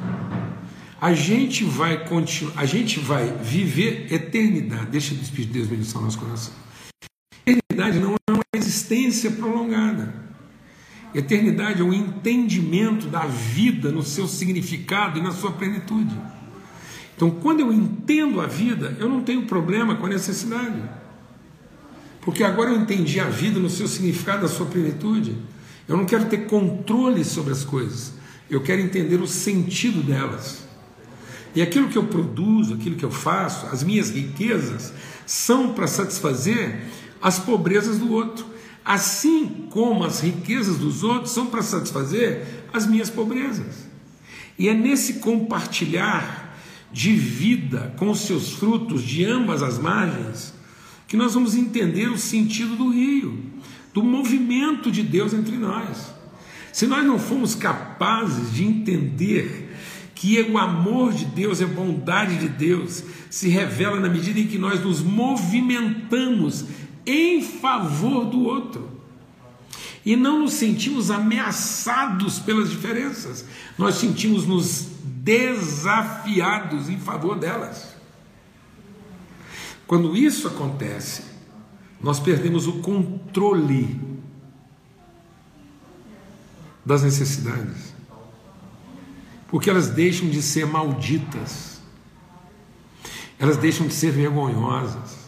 A 1.00 1.12
gente 1.12 1.62
vai 1.64 2.04
continuar, 2.04 2.54
a 2.56 2.66
gente 2.66 2.98
vai 2.98 3.32
viver 3.42 4.12
eternidade. 4.12 4.86
Deixa 4.86 5.14
o 5.14 5.18
Espírito 5.18 5.52
de 5.52 5.58
Deus 5.60 5.68
ministrar 5.68 6.00
no 6.00 6.06
nosso 6.06 6.18
coração. 6.18 6.52
Eternidade 7.46 8.00
não 8.00 8.14
é 8.14 8.32
uma 8.32 8.42
existência 8.54 9.30
prolongada. 9.30 10.29
Eternidade 11.14 11.80
é 11.80 11.84
o 11.84 11.92
entendimento 11.92 13.08
da 13.08 13.26
vida 13.26 13.90
no 13.90 14.02
seu 14.02 14.28
significado 14.28 15.18
e 15.18 15.22
na 15.22 15.32
sua 15.32 15.50
plenitude. 15.50 16.16
Então, 17.16 17.30
quando 17.30 17.60
eu 17.60 17.72
entendo 17.72 18.40
a 18.40 18.46
vida, 18.46 18.96
eu 18.98 19.08
não 19.08 19.20
tenho 19.22 19.42
problema 19.42 19.96
com 19.96 20.06
a 20.06 20.08
necessidade. 20.08 20.80
Porque 22.20 22.44
agora 22.44 22.70
eu 22.70 22.76
entendi 22.76 23.18
a 23.18 23.28
vida 23.28 23.58
no 23.58 23.68
seu 23.68 23.88
significado, 23.88 24.42
na 24.42 24.48
sua 24.48 24.66
plenitude. 24.66 25.36
Eu 25.88 25.96
não 25.96 26.04
quero 26.04 26.26
ter 26.26 26.46
controle 26.46 27.24
sobre 27.24 27.52
as 27.52 27.64
coisas. 27.64 28.12
Eu 28.48 28.62
quero 28.62 28.80
entender 28.80 29.20
o 29.20 29.26
sentido 29.26 30.02
delas. 30.02 30.64
E 31.54 31.60
aquilo 31.60 31.88
que 31.88 31.98
eu 31.98 32.04
produzo, 32.04 32.74
aquilo 32.74 32.94
que 32.94 33.04
eu 33.04 33.10
faço, 33.10 33.66
as 33.66 33.82
minhas 33.82 34.10
riquezas, 34.10 34.92
são 35.26 35.72
para 35.72 35.86
satisfazer 35.86 36.82
as 37.20 37.38
pobrezas 37.38 37.98
do 37.98 38.12
outro 38.12 38.49
assim 38.84 39.66
como 39.70 40.04
as 40.04 40.20
riquezas 40.20 40.78
dos 40.78 41.04
outros 41.04 41.32
são 41.32 41.46
para 41.46 41.62
satisfazer 41.62 42.64
as 42.72 42.86
minhas 42.86 43.10
pobrezas. 43.10 43.88
E 44.58 44.68
é 44.68 44.74
nesse 44.74 45.14
compartilhar 45.14 46.58
de 46.92 47.12
vida 47.12 47.94
com 47.96 48.10
os 48.10 48.20
seus 48.20 48.52
frutos 48.52 49.02
de 49.02 49.24
ambas 49.24 49.62
as 49.62 49.78
margens 49.78 50.54
que 51.06 51.16
nós 51.16 51.34
vamos 51.34 51.54
entender 51.54 52.08
o 52.08 52.18
sentido 52.18 52.76
do 52.76 52.90
rio, 52.90 53.38
do 53.92 54.02
movimento 54.02 54.90
de 54.90 55.02
Deus 55.02 55.32
entre 55.32 55.56
nós. 55.56 56.12
Se 56.72 56.86
nós 56.86 57.04
não 57.04 57.18
formos 57.18 57.54
capazes 57.54 58.52
de 58.52 58.64
entender 58.64 59.70
que 60.14 60.40
o 60.42 60.58
amor 60.58 61.12
de 61.12 61.24
Deus, 61.24 61.62
a 61.62 61.66
bondade 61.66 62.36
de 62.36 62.48
Deus 62.48 63.02
se 63.30 63.48
revela 63.48 63.98
na 63.98 64.08
medida 64.08 64.38
em 64.38 64.46
que 64.46 64.58
nós 64.58 64.84
nos 64.84 65.00
movimentamos 65.00 66.66
em 67.06 67.42
favor 67.42 68.26
do 68.26 68.42
outro. 68.44 69.00
E 70.04 70.16
não 70.16 70.40
nos 70.40 70.54
sentimos 70.54 71.10
ameaçados 71.10 72.38
pelas 72.38 72.70
diferenças, 72.70 73.44
nós 73.76 73.96
sentimos 73.96 74.46
nos 74.46 74.88
desafiados 75.04 76.88
em 76.88 76.98
favor 76.98 77.38
delas. 77.38 77.94
Quando 79.86 80.16
isso 80.16 80.46
acontece, 80.48 81.24
nós 82.00 82.18
perdemos 82.18 82.66
o 82.66 82.80
controle 82.80 84.00
das 86.84 87.02
necessidades, 87.02 87.94
porque 89.48 89.68
elas 89.68 89.88
deixam 89.88 90.30
de 90.30 90.40
ser 90.40 90.66
malditas, 90.66 91.80
elas 93.38 93.58
deixam 93.58 93.86
de 93.86 93.92
ser 93.92 94.12
vergonhosas, 94.12 95.19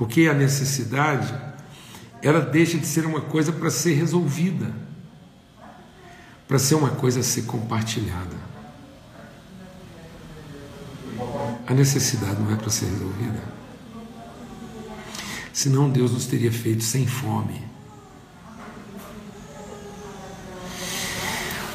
porque 0.00 0.28
a 0.28 0.32
necessidade, 0.32 1.30
ela 2.22 2.40
deixa 2.40 2.78
de 2.78 2.86
ser 2.86 3.04
uma 3.04 3.20
coisa 3.20 3.52
para 3.52 3.70
ser 3.70 3.92
resolvida, 3.92 4.74
para 6.48 6.58
ser 6.58 6.76
uma 6.76 6.88
coisa 6.88 7.20
a 7.20 7.22
ser 7.22 7.42
compartilhada. 7.42 8.34
A 11.66 11.74
necessidade 11.74 12.40
não 12.40 12.50
é 12.50 12.56
para 12.56 12.70
ser 12.70 12.86
resolvida. 12.86 13.42
Senão 15.52 15.90
Deus 15.90 16.12
nos 16.12 16.24
teria 16.24 16.50
feito 16.50 16.82
sem 16.82 17.06
fome. 17.06 17.62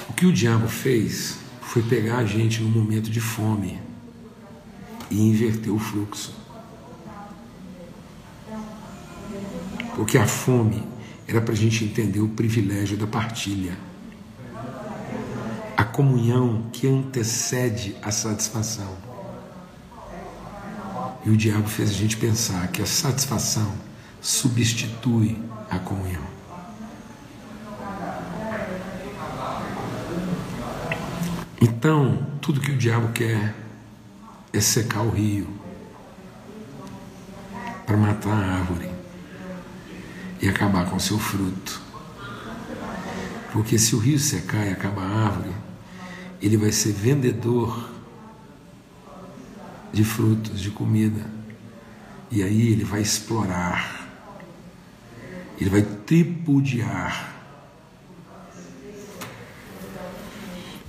O 0.09 0.13
que 0.13 0.25
o 0.25 0.33
diabo 0.33 0.67
fez 0.67 1.37
foi 1.61 1.83
pegar 1.83 2.17
a 2.17 2.25
gente 2.25 2.59
num 2.63 2.71
momento 2.71 3.11
de 3.11 3.21
fome 3.21 3.79
e 5.11 5.21
inverter 5.21 5.71
o 5.71 5.77
fluxo. 5.77 6.44
Porque 9.95 10.17
a 10.17 10.27
fome 10.27 10.83
era 11.25 11.39
para 11.39 11.53
a 11.53 11.57
gente 11.57 11.85
entender 11.85 12.19
o 12.19 12.27
privilégio 12.27 12.97
da 12.97 13.07
partilha, 13.07 13.77
a 15.75 15.83
comunhão 15.83 16.65
que 16.71 16.85
antecede 16.85 17.95
a 18.01 18.11
satisfação. 18.11 18.93
E 21.25 21.29
o 21.29 21.37
diabo 21.37 21.67
fez 21.67 21.89
a 21.89 21.93
gente 21.93 22.17
pensar 22.17 22.67
que 22.67 22.81
a 22.81 22.85
satisfação 22.85 23.73
substitui 24.21 25.37
a 25.69 25.79
comunhão. 25.79 26.35
Então, 31.61 32.27
tudo 32.41 32.59
que 32.59 32.71
o 32.71 32.77
diabo 32.77 33.11
quer 33.13 33.55
é 34.51 34.59
secar 34.59 35.01
o 35.01 35.09
rio 35.09 35.47
para 37.85 37.97
matar 37.97 38.33
a 38.33 38.59
árvore 38.59 38.94
e 40.45 40.49
acabar 40.49 40.87
com 40.89 40.99
seu 40.99 41.17
fruto. 41.17 41.81
Porque 43.51 43.79
se 43.79 43.95
o 43.95 43.99
rio 43.99 44.19
secar 44.19 44.65
e 44.67 44.69
acabar 44.69 45.01
a 45.01 45.25
árvore, 45.25 45.55
ele 46.39 46.55
vai 46.55 46.71
ser 46.71 46.91
vendedor 46.91 47.89
de 49.91 50.03
frutos, 50.03 50.61
de 50.61 50.69
comida. 50.69 51.25
E 52.29 52.43
aí 52.43 52.67
ele 52.67 52.83
vai 52.83 53.01
explorar, 53.01 54.07
ele 55.59 55.69
vai 55.69 55.81
tripudiar, 55.81 57.33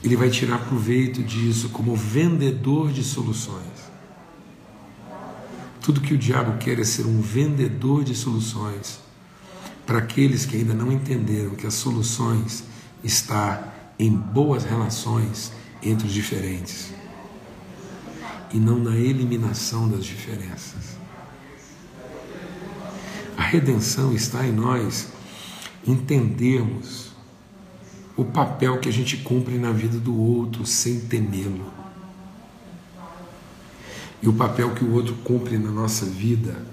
ele 0.02 0.16
vai 0.16 0.28
tirar 0.28 0.58
proveito 0.58 1.22
disso 1.22 1.70
como 1.70 1.96
vendedor 1.96 2.92
de 2.92 3.02
soluções. 3.02 3.86
Tudo 5.80 6.00
que 6.00 6.12
o 6.12 6.18
diabo 6.18 6.58
quer 6.58 6.78
é 6.78 6.84
ser 6.84 7.06
um 7.06 7.20
vendedor 7.20 8.02
de 8.04 8.14
soluções 8.14 9.05
para 9.86 9.98
aqueles 9.98 10.44
que 10.44 10.56
ainda 10.56 10.74
não 10.74 10.90
entenderam 10.90 11.50
que 11.50 11.66
as 11.66 11.74
soluções 11.74 12.64
está 13.04 13.72
em 13.98 14.10
boas 14.10 14.64
relações 14.64 15.52
entre 15.82 16.06
os 16.06 16.12
diferentes 16.12 16.92
e 18.52 18.58
não 18.58 18.78
na 18.78 18.96
eliminação 18.96 19.88
das 19.88 20.04
diferenças. 20.04 20.96
A 23.36 23.42
redenção 23.42 24.12
está 24.12 24.44
em 24.44 24.52
nós 24.52 25.08
entendermos 25.86 27.12
o 28.16 28.24
papel 28.24 28.78
que 28.80 28.88
a 28.88 28.92
gente 28.92 29.18
cumpre 29.18 29.58
na 29.58 29.70
vida 29.70 29.98
do 29.98 30.18
outro 30.18 30.64
sem 30.64 31.00
temê-lo. 31.00 31.70
E 34.22 34.28
o 34.28 34.32
papel 34.32 34.74
que 34.74 34.82
o 34.82 34.92
outro 34.94 35.14
cumpre 35.16 35.58
na 35.58 35.70
nossa 35.70 36.06
vida 36.06 36.66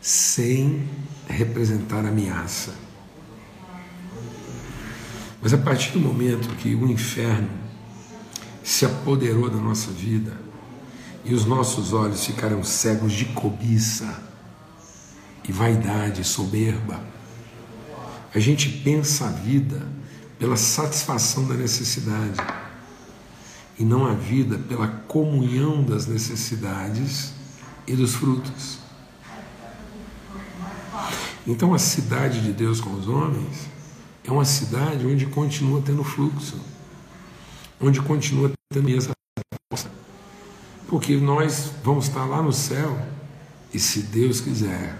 sem 0.00 0.86
representar 1.32 2.04
ameaça. 2.04 2.74
Mas 5.40 5.54
a 5.54 5.58
partir 5.58 5.92
do 5.92 6.00
momento 6.00 6.48
que 6.56 6.74
o 6.74 6.90
inferno 6.90 7.50
se 8.62 8.84
apoderou 8.84 9.48
da 9.48 9.56
nossa 9.56 9.90
vida 9.90 10.36
e 11.24 11.32
os 11.32 11.44
nossos 11.44 11.92
olhos 11.92 12.24
ficaram 12.24 12.62
cegos 12.64 13.12
de 13.12 13.26
cobiça 13.26 14.22
e 15.48 15.52
vaidade, 15.52 16.24
soberba, 16.24 17.00
a 18.34 18.38
gente 18.38 18.68
pensa 18.68 19.26
a 19.26 19.30
vida 19.30 19.86
pela 20.38 20.56
satisfação 20.56 21.46
da 21.46 21.54
necessidade 21.54 22.38
e 23.78 23.84
não 23.84 24.06
a 24.06 24.12
vida 24.12 24.58
pela 24.58 24.86
comunhão 24.86 25.82
das 25.82 26.06
necessidades 26.06 27.32
e 27.86 27.94
dos 27.94 28.14
frutos. 28.14 28.87
Então 31.48 31.72
a 31.72 31.78
cidade 31.78 32.42
de 32.42 32.52
Deus 32.52 32.78
com 32.78 32.92
os 32.92 33.08
homens 33.08 33.66
é 34.22 34.30
uma 34.30 34.44
cidade 34.44 35.06
onde 35.06 35.24
continua 35.24 35.80
tendo 35.80 36.04
fluxo, 36.04 36.60
onde 37.80 38.02
continua 38.02 38.52
tendo 38.70 38.94
essa 38.94 39.12
porque 40.86 41.16
nós 41.16 41.70
vamos 41.82 42.06
estar 42.06 42.24
lá 42.24 42.42
no 42.42 42.52
céu 42.52 42.98
e 43.72 43.78
se 43.78 44.02
Deus 44.02 44.40
quiser, 44.40 44.98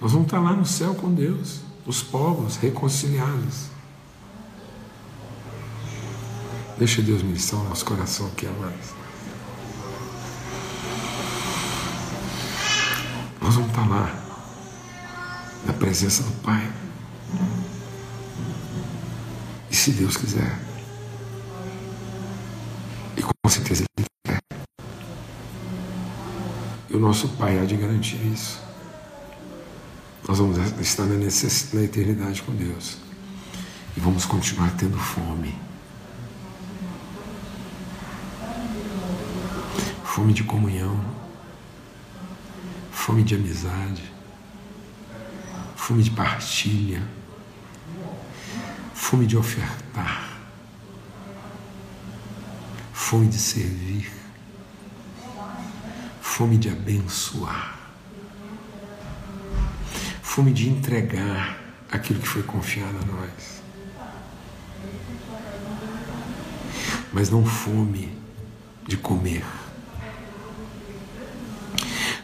nós 0.00 0.12
vamos 0.12 0.26
estar 0.26 0.40
lá 0.40 0.52
no 0.52 0.64
céu 0.64 0.94
com 0.94 1.12
Deus, 1.12 1.60
os 1.84 2.02
povos 2.02 2.56
reconciliados. 2.56 3.66
Deixa 6.78 7.02
Deus 7.02 7.22
ministrar 7.22 7.62
o 7.62 7.68
nosso 7.68 7.84
coração 7.84 8.26
aqui, 8.28 8.46
amados. 8.46 8.94
Nós 13.40 13.54
vamos 13.54 13.70
estar 13.70 13.88
lá 13.88 14.23
na 15.66 15.72
presença 15.72 16.22
do 16.22 16.32
Pai. 16.42 16.70
E 19.70 19.76
se 19.76 19.90
Deus 19.92 20.16
quiser, 20.16 20.58
e 23.16 23.22
com 23.22 23.48
certeza 23.48 23.84
Ele 23.96 24.06
quer, 24.26 24.40
e 26.90 26.96
o 26.96 27.00
nosso 27.00 27.28
Pai 27.30 27.58
há 27.58 27.64
de 27.64 27.76
garantir 27.76 28.24
isso. 28.26 28.62
Nós 30.26 30.38
vamos 30.38 30.58
estar 30.80 31.04
na, 31.04 31.16
na 31.16 31.82
eternidade 31.82 32.42
com 32.42 32.54
Deus 32.54 32.96
e 33.96 34.00
vamos 34.00 34.24
continuar 34.24 34.70
tendo 34.76 34.98
fome. 34.98 35.54
Fome 40.02 40.32
de 40.32 40.44
comunhão, 40.44 41.04
fome 42.90 43.22
de 43.22 43.34
amizade, 43.34 44.13
fome 45.86 46.02
de 46.02 46.10
partilha, 46.12 47.02
fome 48.94 49.26
de 49.26 49.36
ofertar, 49.36 50.40
fome 52.90 53.26
de 53.26 53.36
servir, 53.36 54.10
fome 56.22 56.56
de 56.56 56.70
abençoar, 56.70 57.78
fome 60.22 60.54
de 60.54 60.70
entregar 60.70 61.58
aquilo 61.92 62.18
que 62.18 62.28
foi 62.28 62.42
confiado 62.42 62.96
a 63.02 63.04
nós. 63.04 63.62
Mas 67.12 67.28
não 67.28 67.44
fome 67.44 68.10
de 68.88 68.96
comer, 68.96 69.44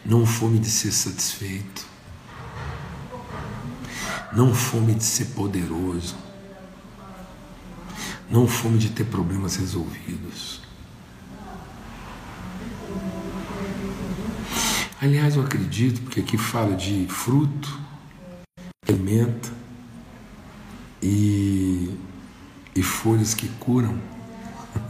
não 0.02 0.24
fome 0.24 0.58
de 0.58 0.70
ser 0.70 0.92
satisfeito, 0.92 1.89
não 4.32 4.54
fome 4.54 4.94
de 4.94 5.04
ser 5.04 5.26
poderoso. 5.26 6.16
Não 8.30 8.46
fome 8.46 8.78
de 8.78 8.90
ter 8.90 9.04
problemas 9.04 9.56
resolvidos. 9.56 10.60
Aliás, 15.02 15.34
eu 15.34 15.42
acredito, 15.42 16.02
porque 16.02 16.20
aqui 16.20 16.36
fala 16.36 16.76
de 16.76 17.06
fruto, 17.08 17.80
alimenta 18.86 19.50
e, 21.02 21.98
e 22.76 22.82
folhas 22.82 23.34
que 23.34 23.48
curam. 23.48 23.98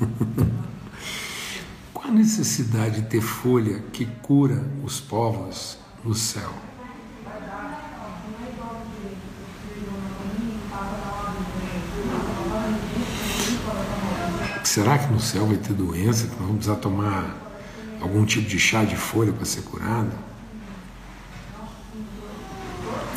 Qual 1.94 2.08
a 2.08 2.10
necessidade 2.10 3.02
de 3.02 3.08
ter 3.08 3.20
folha 3.20 3.78
que 3.92 4.04
cura 4.04 4.68
os 4.84 5.00
povos 5.00 5.78
no 6.04 6.14
céu? 6.14 6.52
Será 14.70 14.96
que 14.96 15.12
no 15.12 15.18
céu 15.18 15.46
vai 15.46 15.56
ter 15.56 15.72
doença 15.72 16.28
que 16.28 16.30
nós 16.30 16.42
vamos 16.42 16.58
precisar 16.58 16.76
tomar 16.76 17.36
algum 18.00 18.24
tipo 18.24 18.48
de 18.48 18.56
chá 18.56 18.84
de 18.84 18.94
folha 18.94 19.32
para 19.32 19.44
ser 19.44 19.62
curado? 19.62 20.12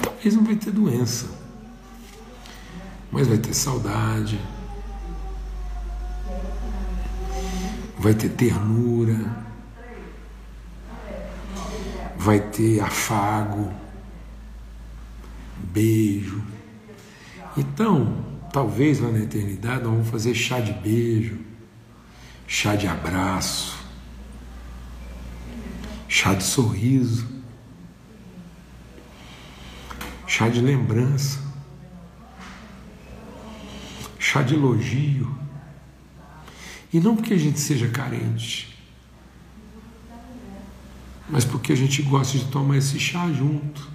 Talvez 0.01 0.33
não 0.33 0.43
vai 0.43 0.55
ter 0.55 0.71
doença, 0.71 1.27
mas 3.11 3.27
vai 3.27 3.37
ter 3.37 3.53
saudade, 3.53 4.41
vai 7.99 8.15
ter 8.15 8.29
ternura, 8.29 9.45
vai 12.17 12.39
ter 12.39 12.79
afago, 12.79 13.71
beijo. 15.71 16.41
Então, 17.55 18.33
Talvez 18.53 18.99
lá 18.99 19.09
na 19.09 19.17
eternidade 19.17 19.83
nós 19.83 19.91
vamos 19.91 20.09
fazer 20.09 20.35
chá 20.35 20.59
de 20.59 20.71
beijo, 20.73 21.39
chá 22.45 22.75
de 22.75 22.85
abraço, 22.87 23.75
chá 26.07 26.35
de 26.35 26.43
sorriso, 26.43 27.27
chá 30.27 30.49
de 30.49 30.61
lembrança, 30.61 31.39
chá 34.19 34.43
de 34.43 34.53
elogio. 34.53 35.35
E 36.93 36.99
não 36.99 37.15
porque 37.15 37.33
a 37.33 37.39
gente 37.39 37.59
seja 37.59 37.87
carente, 37.87 38.77
mas 41.27 41.43
porque 41.43 41.73
a 41.73 41.75
gente 41.75 42.03
gosta 42.03 42.37
de 42.37 42.45
tomar 42.45 42.77
esse 42.77 42.99
chá 42.99 43.31
junto. 43.31 43.89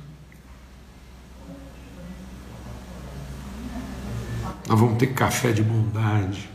Nós 4.69 4.79
vamos 4.79 4.99
ter 4.99 5.15
café 5.15 5.51
de 5.51 5.63
bondade, 5.63 6.51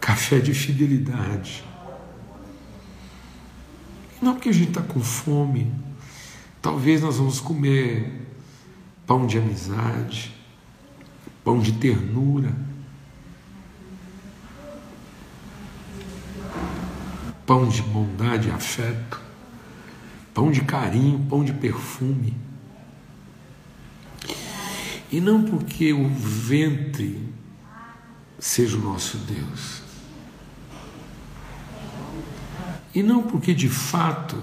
café 0.00 0.38
de 0.38 0.54
fidelidade. 0.54 1.62
Não 4.22 4.32
porque 4.32 4.48
a 4.48 4.52
gente 4.52 4.70
está 4.70 4.80
com 4.80 5.00
fome, 5.00 5.70
talvez 6.62 7.02
nós 7.02 7.18
vamos 7.18 7.40
comer 7.40 8.26
pão 9.06 9.26
de 9.26 9.36
amizade, 9.36 10.34
pão 11.44 11.58
de 11.58 11.72
ternura, 11.72 12.56
pão 17.44 17.68
de 17.68 17.82
bondade 17.82 18.48
e 18.48 18.50
afeto, 18.50 19.20
pão 20.32 20.50
de 20.50 20.62
carinho, 20.62 21.26
pão 21.28 21.44
de 21.44 21.52
perfume. 21.52 22.34
E 25.14 25.20
não 25.20 25.44
porque 25.44 25.92
o 25.92 26.08
ventre 26.08 27.22
seja 28.36 28.76
o 28.76 28.80
nosso 28.80 29.16
Deus. 29.18 29.80
E 32.92 33.00
não 33.00 33.22
porque 33.22 33.54
de 33.54 33.68
fato 33.68 34.36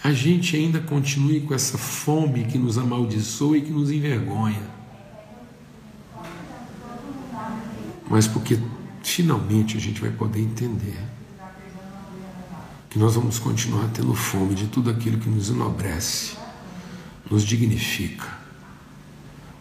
a 0.00 0.12
gente 0.12 0.54
ainda 0.54 0.78
continue 0.78 1.40
com 1.40 1.52
essa 1.52 1.76
fome 1.76 2.44
que 2.44 2.56
nos 2.56 2.78
amaldiçoa 2.78 3.58
e 3.58 3.62
que 3.62 3.72
nos 3.72 3.90
envergonha. 3.90 4.62
Mas 8.08 8.28
porque 8.28 8.60
finalmente 9.02 9.76
a 9.76 9.80
gente 9.80 10.00
vai 10.00 10.12
poder 10.12 10.40
entender 10.40 11.02
que 12.88 12.96
nós 12.96 13.16
vamos 13.16 13.40
continuar 13.40 13.88
tendo 13.88 14.14
fome 14.14 14.54
de 14.54 14.68
tudo 14.68 14.88
aquilo 14.88 15.18
que 15.18 15.28
nos 15.28 15.50
enobrece, 15.50 16.36
nos 17.28 17.42
dignifica 17.42 18.37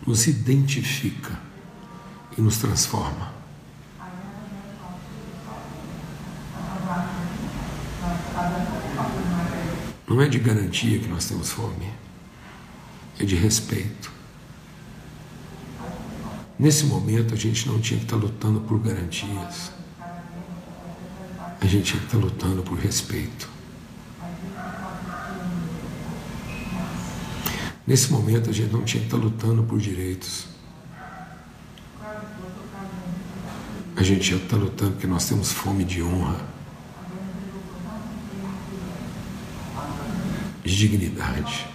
nos 0.06 0.28
identifica 0.28 1.40
e 2.38 2.42
nos 2.42 2.58
transforma. 2.58 3.34
Não 10.08 10.22
é 10.22 10.28
de 10.30 10.40
garantia 10.40 11.00
que 11.00 11.08
nós 11.08 11.26
temos 11.26 11.52
fome, 11.52 11.92
é 13.20 13.26
de 13.26 13.36
respeito. 13.36 14.12
Nesse 16.58 16.86
momento 16.86 17.34
a 17.34 17.38
gente 17.38 17.68
não 17.68 17.80
tinha 17.80 18.00
que 18.00 18.06
estar 18.06 18.16
lutando 18.16 18.62
por 18.62 18.80
garantias, 18.80 19.72
a 21.60 21.66
gente 21.66 21.92
tinha 21.92 22.00
que 22.00 22.06
estar 22.06 22.18
lutando 22.18 22.64
por 22.64 22.78
respeito. 22.78 23.57
Nesse 27.88 28.12
momento 28.12 28.50
a 28.50 28.54
gente 28.54 28.74
não 28.74 28.84
tinha 28.84 29.00
que 29.00 29.08
estar 29.08 29.16
lutando 29.16 29.64
por 29.64 29.80
direitos. 29.80 30.48
A 33.96 34.04
gente 34.04 34.30
que 34.40 34.44
estar 34.44 34.58
lutando 34.58 34.92
porque 34.92 35.08
nós 35.08 35.26
temos 35.26 35.54
fome 35.54 35.86
de 35.86 36.04
honra, 36.04 36.46
de 40.66 40.76
dignidade. 40.76 41.66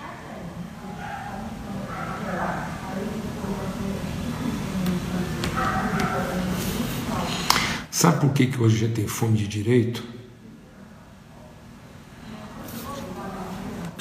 Sabe 7.90 8.20
por 8.20 8.34
que, 8.34 8.48
que 8.48 8.60
hoje 8.60 8.76
a 8.76 8.78
gente 8.80 8.96
tem 8.96 9.06
fome 9.06 9.38
de 9.38 9.48
direito? 9.48 10.04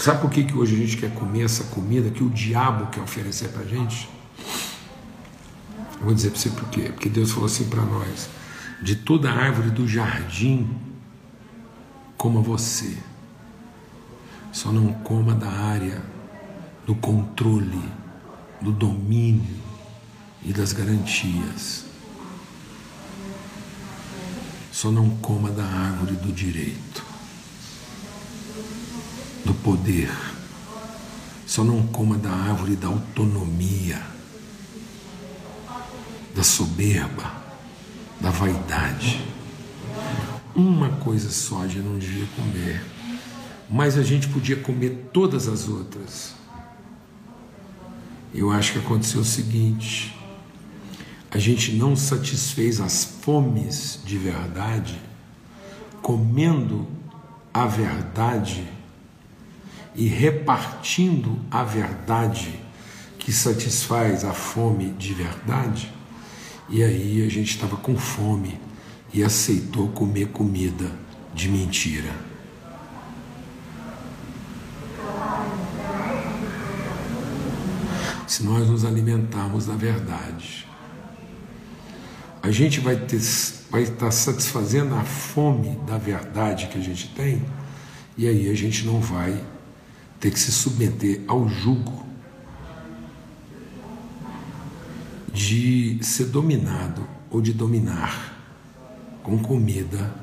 Sabe 0.01 0.19
por 0.19 0.31
que, 0.31 0.43
que 0.43 0.57
hoje 0.57 0.73
a 0.73 0.77
gente 0.79 0.97
quer 0.97 1.13
comer 1.13 1.43
essa 1.43 1.63
comida 1.65 2.09
que 2.09 2.23
o 2.23 2.29
diabo 2.31 2.87
quer 2.87 3.01
oferecer 3.01 3.49
para 3.49 3.61
a 3.61 3.67
gente? 3.67 4.09
Eu 5.99 6.05
vou 6.05 6.13
dizer 6.15 6.31
para 6.31 6.39
você 6.39 6.49
por 6.49 6.67
quê. 6.69 6.89
Porque 6.91 7.07
Deus 7.07 7.29
falou 7.29 7.45
assim 7.45 7.69
para 7.69 7.83
nós: 7.83 8.27
de 8.81 8.95
toda 8.95 9.31
árvore 9.31 9.69
do 9.69 9.87
jardim, 9.87 10.67
coma 12.17 12.41
você, 12.41 12.97
só 14.51 14.71
não 14.71 14.91
coma 14.91 15.35
da 15.35 15.47
área 15.47 16.01
do 16.87 16.95
controle, 16.95 17.87
do 18.59 18.71
domínio 18.71 19.61
e 20.41 20.51
das 20.51 20.73
garantias. 20.73 21.85
Só 24.71 24.89
não 24.89 25.11
coma 25.17 25.51
da 25.51 25.63
árvore 25.63 26.15
do 26.15 26.33
direito 26.33 27.10
do 29.51 29.53
poder. 29.55 30.09
Só 31.45 31.63
não 31.63 31.85
coma 31.87 32.17
da 32.17 32.31
árvore 32.31 32.77
da 32.77 32.87
autonomia, 32.87 34.01
da 36.33 36.41
soberba, 36.41 37.29
da 38.21 38.29
vaidade. 38.29 39.21
Uma 40.55 40.89
coisa 40.89 41.29
só 41.29 41.63
a 41.63 41.67
gente 41.67 41.83
não 41.83 41.97
devia 41.97 42.25
comer, 42.37 42.81
mas 43.69 43.97
a 43.97 44.03
gente 44.03 44.29
podia 44.29 44.55
comer 44.55 45.09
todas 45.11 45.49
as 45.49 45.67
outras. 45.67 46.33
Eu 48.33 48.49
acho 48.51 48.71
que 48.71 48.79
aconteceu 48.79 49.19
o 49.19 49.25
seguinte: 49.25 50.15
a 51.29 51.37
gente 51.37 51.73
não 51.73 51.93
satisfez 51.97 52.79
as 52.79 53.03
fomes 53.03 53.99
de 54.05 54.17
verdade 54.17 54.97
comendo 56.01 56.87
a 57.53 57.65
verdade 57.65 58.80
e 59.95 60.07
repartindo 60.07 61.39
a 61.49 61.63
verdade 61.63 62.59
que 63.19 63.31
satisfaz 63.31 64.23
a 64.23 64.33
fome 64.33 64.91
de 64.91 65.13
verdade. 65.13 65.91
E 66.69 66.83
aí 66.83 67.25
a 67.25 67.29
gente 67.29 67.51
estava 67.51 67.77
com 67.77 67.95
fome 67.97 68.59
e 69.13 69.23
aceitou 69.23 69.89
comer 69.89 70.29
comida 70.29 70.91
de 71.33 71.49
mentira. 71.49 72.11
Se 78.27 78.43
nós 78.43 78.69
nos 78.69 78.85
alimentarmos 78.85 79.65
da 79.65 79.75
verdade, 79.75 80.65
a 82.41 82.49
gente 82.49 82.79
vai, 82.79 82.95
ter, 82.95 83.19
vai 83.69 83.83
estar 83.83 84.09
satisfazendo 84.09 84.95
a 84.95 85.03
fome 85.03 85.77
da 85.85 85.97
verdade 85.97 86.67
que 86.67 86.77
a 86.77 86.81
gente 86.81 87.09
tem, 87.09 87.43
e 88.17 88.27
aí 88.27 88.49
a 88.49 88.55
gente 88.55 88.85
não 88.85 89.01
vai 89.01 89.43
ter 90.21 90.29
que 90.29 90.39
se 90.39 90.51
submeter 90.51 91.23
ao 91.27 91.49
jugo 91.49 92.05
de 95.33 95.97
ser 96.03 96.25
dominado 96.25 97.07
ou 97.31 97.41
de 97.41 97.51
dominar 97.51 98.37
com 99.23 99.39
comida 99.39 100.13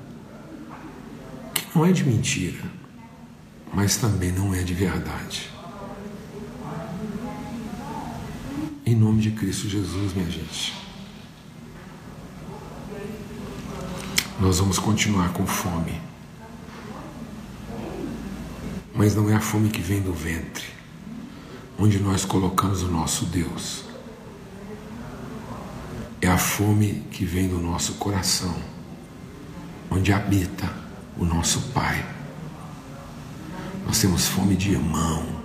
que 1.52 1.66
não 1.74 1.84
é 1.84 1.90
de 1.90 2.04
mentira, 2.04 2.62
mas 3.74 3.96
também 3.96 4.30
não 4.30 4.54
é 4.54 4.62
de 4.62 4.72
verdade. 4.72 5.50
Em 8.86 8.94
nome 8.94 9.20
de 9.20 9.32
Cristo 9.32 9.68
Jesus, 9.68 10.14
minha 10.14 10.30
gente. 10.30 10.74
Nós 14.38 14.60
vamos 14.60 14.78
continuar 14.78 15.32
com 15.32 15.44
fome 15.44 16.07
mas 18.98 19.14
não 19.14 19.30
é 19.30 19.34
a 19.34 19.40
fome 19.40 19.70
que 19.70 19.80
vem 19.80 20.00
do 20.00 20.12
ventre, 20.12 20.64
onde 21.78 22.00
nós 22.00 22.24
colocamos 22.24 22.82
o 22.82 22.88
nosso 22.88 23.26
Deus. 23.26 23.84
É 26.20 26.26
a 26.26 26.36
fome 26.36 27.06
que 27.08 27.24
vem 27.24 27.46
do 27.48 27.60
nosso 27.60 27.92
coração, 27.94 28.56
onde 29.88 30.12
habita 30.12 30.68
o 31.16 31.24
nosso 31.24 31.60
Pai. 31.68 32.04
Nós 33.86 34.00
temos 34.00 34.26
fome 34.26 34.56
de 34.56 34.72
irmão, 34.72 35.44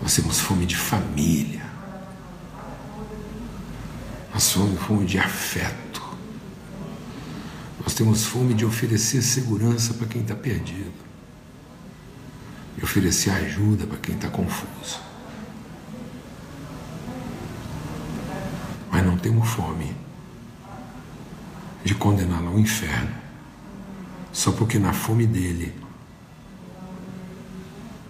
nós 0.00 0.14
temos 0.14 0.38
fome 0.38 0.66
de 0.66 0.76
família, 0.76 1.66
nós 4.32 4.52
temos 4.52 4.80
fome 4.80 5.04
de 5.04 5.18
afeto, 5.18 6.00
nós 7.82 7.92
temos 7.92 8.24
fome 8.24 8.54
de 8.54 8.64
oferecer 8.64 9.20
segurança 9.20 9.94
para 9.94 10.06
quem 10.06 10.22
está 10.22 10.36
perdido 10.36 11.09
e 12.80 12.84
oferecer 12.84 13.30
ajuda 13.30 13.86
para 13.86 13.98
quem 13.98 14.14
está 14.14 14.28
confuso. 14.28 15.00
Mas 18.90 19.04
não 19.04 19.16
temos 19.18 19.48
fome 19.48 19.94
de 21.84 21.94
condená-lo 21.94 22.48
ao 22.48 22.58
inferno, 22.58 23.14
só 24.32 24.52
porque 24.52 24.78
na 24.78 24.92
fome 24.92 25.26
dele 25.26 25.74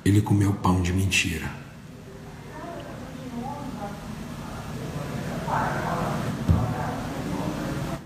ele 0.04 0.22
comeu 0.22 0.52
pão 0.52 0.80
de 0.80 0.92
mentira. 0.92 1.50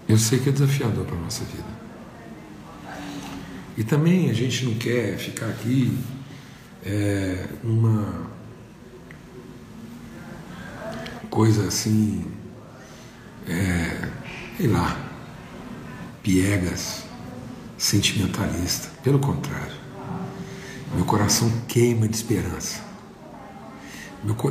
Eu 0.08 0.18
sei 0.18 0.38
que 0.38 0.48
é 0.48 0.52
desafiador 0.52 1.04
para 1.04 1.16
a 1.16 1.20
nossa 1.20 1.44
vida. 1.44 1.74
E 3.76 3.82
também 3.82 4.30
a 4.30 4.32
gente 4.32 4.64
não 4.64 4.74
quer 4.74 5.18
ficar 5.18 5.46
aqui 5.46 5.98
é, 6.84 7.48
uma 7.62 8.28
coisa 11.30 11.66
assim, 11.66 12.30
é, 13.48 14.08
sei 14.56 14.66
lá, 14.68 14.96
piegas, 16.22 17.04
sentimentalista. 17.78 18.88
Pelo 19.02 19.18
contrário, 19.18 19.74
meu 20.94 21.04
coração 21.04 21.50
queima 21.66 22.06
de 22.06 22.16
esperança. 22.16 22.82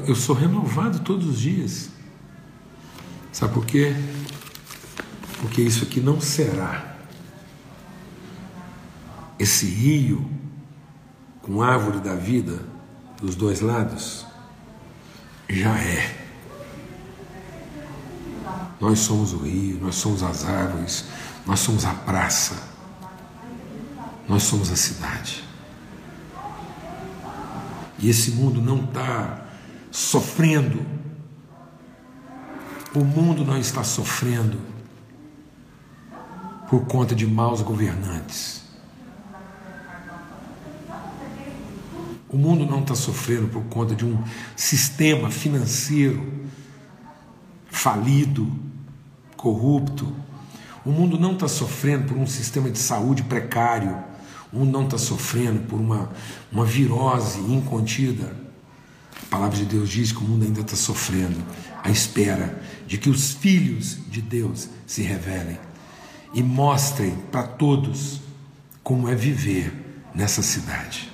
Eu 0.08 0.16
sou 0.16 0.36
renovado 0.36 1.00
todos 1.00 1.28
os 1.28 1.40
dias. 1.40 1.90
Sabe 3.32 3.54
por 3.54 3.66
quê? 3.66 3.96
Porque 5.42 5.62
isso 5.62 5.84
aqui 5.84 6.00
não 6.00 6.22
será. 6.22 6.96
Esse 9.40 9.66
rio 9.66 10.30
com 11.44 11.62
árvore 11.62 12.00
da 12.00 12.16
vida 12.16 12.60
dos 13.22 13.36
dois 13.36 13.60
lados 13.60 14.26
já 15.48 15.78
é. 15.78 16.24
Nós 18.80 19.00
somos 19.00 19.34
o 19.34 19.38
rio, 19.38 19.78
nós 19.80 19.96
somos 19.96 20.24
as 20.24 20.46
árvores, 20.46 21.06
nós 21.46 21.60
somos 21.60 21.86
a 21.86 21.94
praça, 21.94 22.56
nós 24.28 24.44
somos 24.44 24.72
a 24.72 24.76
cidade. 24.76 25.44
E 28.00 28.10
esse 28.10 28.32
mundo 28.32 28.62
não 28.62 28.86
está 28.86 29.46
sofrendo. 29.92 30.86
O 32.94 33.04
mundo 33.04 33.46
não 33.46 33.58
está 33.58 33.84
sofrendo 33.84 34.60
por 36.70 36.86
conta 36.86 37.16
de 37.16 37.26
maus 37.26 37.62
governantes. 37.62 38.63
O 42.34 42.38
mundo 42.38 42.66
não 42.66 42.80
está 42.80 42.96
sofrendo 42.96 43.48
por 43.48 43.62
conta 43.66 43.94
de 43.94 44.04
um 44.04 44.18
sistema 44.56 45.30
financeiro 45.30 46.34
falido, 47.70 48.52
corrupto. 49.38 50.12
O 50.84 50.90
mundo 50.90 51.20
não 51.20 51.34
está 51.34 51.48
sofrendo 51.48 52.08
por 52.08 52.18
um 52.18 52.26
sistema 52.26 52.72
de 52.72 52.80
saúde 52.80 53.22
precário. 53.22 54.04
O 54.52 54.58
mundo 54.58 54.72
não 54.72 54.86
está 54.86 54.98
sofrendo 54.98 55.60
por 55.68 55.80
uma, 55.80 56.10
uma 56.52 56.66
virose 56.66 57.40
incontida. 57.40 58.36
A 59.22 59.26
palavra 59.30 59.56
de 59.56 59.66
Deus 59.66 59.88
diz 59.88 60.12
que 60.12 60.18
o 60.18 60.28
mundo 60.28 60.44
ainda 60.44 60.62
está 60.62 60.76
sofrendo 60.76 61.40
à 61.84 61.92
espera 61.92 62.60
de 62.88 62.98
que 62.98 63.12
os 63.12 63.34
filhos 63.34 64.00
de 64.10 64.24
Deus 64.24 64.70
se 64.88 65.04
revelem 65.04 65.60
e 66.34 66.42
mostrem 66.42 67.16
para 67.32 67.44
todos 67.44 68.22
como 68.82 69.08
é 69.08 69.14
viver 69.14 69.72
nessa 70.16 70.42
cidade. 70.42 71.13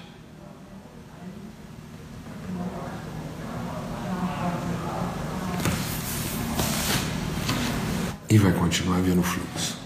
E 8.29 8.37
vai 8.37 8.53
continuar 8.53 8.97
havendo 8.97 9.23
fluxo. 9.23 9.77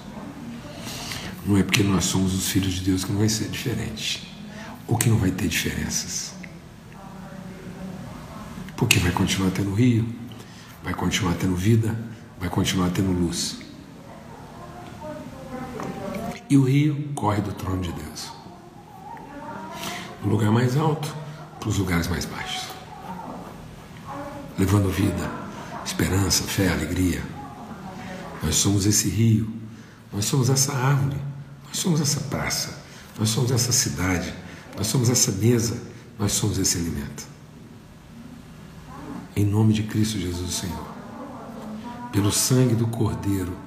Não 1.46 1.58
é 1.58 1.64
porque 1.64 1.84
nós 1.84 2.06
somos 2.06 2.34
os 2.34 2.50
filhos 2.50 2.74
de 2.74 2.82
Deus 2.82 3.04
que 3.04 3.12
não 3.12 3.20
vai 3.20 3.30
ser 3.30 3.48
diferente. 3.48 4.36
Ou 4.88 4.98
que 4.98 5.10
não 5.10 5.18
vai 5.18 5.32
ter 5.32 5.48
diferenças. 5.48 6.34
Porque 8.76 9.00
vai 9.00 9.12
continuar 9.12 9.52
tendo 9.52 9.74
rio, 9.74 10.06
vai 10.84 10.94
continuar 10.94 11.36
tendo 11.36 11.56
vida, 11.56 11.98
vai 12.38 12.50
continuar 12.50 12.90
tendo 12.90 13.12
luz. 13.12 13.60
E 16.50 16.58
o 16.58 16.64
rio 16.64 17.12
corre 17.16 17.42
do 17.42 17.54
trono 17.54 17.82
de 17.82 17.92
Deus. 17.94 18.32
Do 20.22 20.30
lugar 20.30 20.52
mais 20.52 20.76
alto 20.76 21.16
para 21.60 21.70
os 21.70 21.78
lugares 21.78 22.08
mais 22.08 22.26
baixos. 22.26 22.68
Levando 24.58 24.90
vida, 24.90 25.32
esperança, 25.86 26.44
fé, 26.44 26.70
alegria, 26.70 27.24
nós 28.44 28.56
somos 28.56 28.86
esse 28.86 29.10
rio, 29.10 29.50
nós 30.12 30.26
somos 30.26 30.50
essa 30.50 30.74
árvore, 30.74 31.18
nós 31.66 31.78
somos 31.78 32.02
essa 32.02 32.20
praça, 32.20 32.84
nós 33.18 33.30
somos 33.30 33.52
essa 33.52 33.72
cidade, 33.72 34.34
nós 34.76 34.88
somos 34.88 35.10
essa 35.10 35.32
mesa, 35.32 35.82
nós 36.20 36.34
somos 36.34 36.58
esse 36.58 36.78
alimento. 36.78 37.26
Em 39.36 39.46
nome 39.46 39.74
de 39.74 39.84
Cristo 39.84 40.20
Jesus, 40.20 40.56
Senhor, 40.56 40.88
pelo 42.12 42.32
sangue 42.32 42.76
do 42.76 42.86
Cordeiro, 42.88 43.58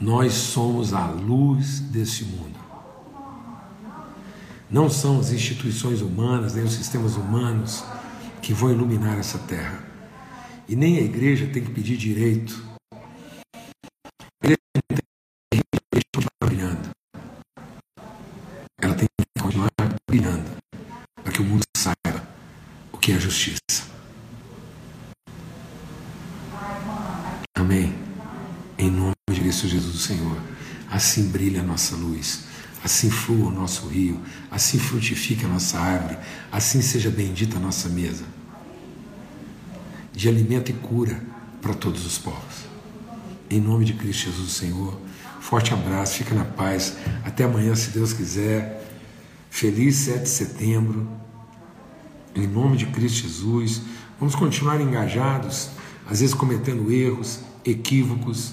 nós 0.00 0.34
somos 0.34 0.92
a 0.92 1.06
luz 1.06 1.80
desse 1.80 2.24
mundo. 2.24 2.60
Não 4.70 4.90
são 4.90 5.18
as 5.18 5.32
instituições 5.32 6.02
humanas, 6.02 6.54
nem 6.54 6.64
os 6.64 6.72
sistemas 6.72 7.16
humanos 7.16 7.84
que 8.40 8.52
vão 8.52 8.70
iluminar 8.70 9.18
essa 9.18 9.38
terra. 9.38 9.84
E 10.68 10.76
nem 10.76 10.98
a 10.98 11.02
igreja 11.02 11.46
tem 11.46 11.62
que 11.62 11.70
pedir 11.70 11.96
direito 11.96 12.71
que 23.02 23.10
é 23.10 23.16
a 23.16 23.18
justiça. 23.18 23.58
Amém. 27.52 27.92
Em 28.78 28.88
nome 28.88 29.12
de 29.28 29.40
Cristo 29.40 29.66
Jesus, 29.66 30.02
Senhor. 30.02 30.40
Assim 30.88 31.28
brilha 31.28 31.62
a 31.62 31.64
nossa 31.64 31.96
luz, 31.96 32.44
assim 32.84 33.10
flua 33.10 33.48
o 33.48 33.50
nosso 33.50 33.88
rio, 33.88 34.20
assim 34.50 34.78
frutifique 34.78 35.44
a 35.44 35.48
nossa 35.48 35.80
árvore, 35.80 36.16
assim 36.52 36.80
seja 36.80 37.10
bendita 37.10 37.56
a 37.56 37.60
nossa 37.60 37.88
mesa 37.88 38.24
de 40.12 40.28
alimento 40.28 40.70
e 40.70 40.74
cura 40.74 41.20
para 41.60 41.74
todos 41.74 42.06
os 42.06 42.18
povos. 42.18 42.66
Em 43.50 43.60
nome 43.60 43.84
de 43.84 43.94
Cristo 43.94 44.26
Jesus, 44.26 44.52
Senhor. 44.52 44.96
Forte 45.40 45.74
abraço, 45.74 46.18
fica 46.18 46.34
na 46.34 46.44
paz. 46.44 46.96
Até 47.24 47.44
amanhã, 47.44 47.74
se 47.74 47.90
Deus 47.90 48.12
quiser. 48.12 48.86
Feliz 49.50 49.96
7 49.96 50.22
de 50.22 50.28
setembro 50.28 51.22
em 52.34 52.46
nome 52.46 52.76
de 52.76 52.86
Cristo 52.86 53.22
Jesus. 53.22 53.82
Vamos 54.18 54.34
continuar 54.34 54.80
engajados, 54.80 55.70
às 56.08 56.20
vezes 56.20 56.34
cometendo 56.34 56.90
erros, 56.92 57.40
equívocos, 57.64 58.52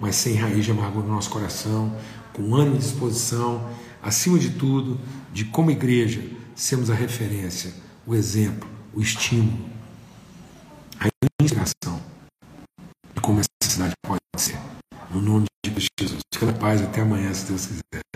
mas 0.00 0.16
sem 0.16 0.34
raiz 0.34 0.64
de 0.64 0.70
amargura 0.70 1.06
no 1.06 1.14
nosso 1.14 1.30
coração, 1.30 1.94
com 2.32 2.54
ânimo 2.54 2.76
e 2.76 2.78
disposição, 2.78 3.70
acima 4.02 4.38
de 4.38 4.50
tudo, 4.50 4.98
de 5.32 5.44
como 5.44 5.70
igreja 5.70 6.22
sermos 6.54 6.90
a 6.90 6.94
referência, 6.94 7.72
o 8.06 8.14
exemplo, 8.14 8.68
o 8.92 9.00
estímulo, 9.00 9.70
a 10.98 11.08
inspiração 11.42 12.00
de 13.14 13.20
como 13.20 13.40
essa 13.40 13.48
cidade 13.62 13.92
pode 14.04 14.20
ser. 14.36 14.58
No 15.10 15.20
nome 15.20 15.46
de 15.64 15.88
Jesus. 16.00 16.20
Fica 16.32 16.46
na 16.46 16.52
paz 16.54 16.82
até 16.82 17.02
amanhã, 17.02 17.32
se 17.32 17.46
Deus 17.46 17.66
quiser. 17.66 18.11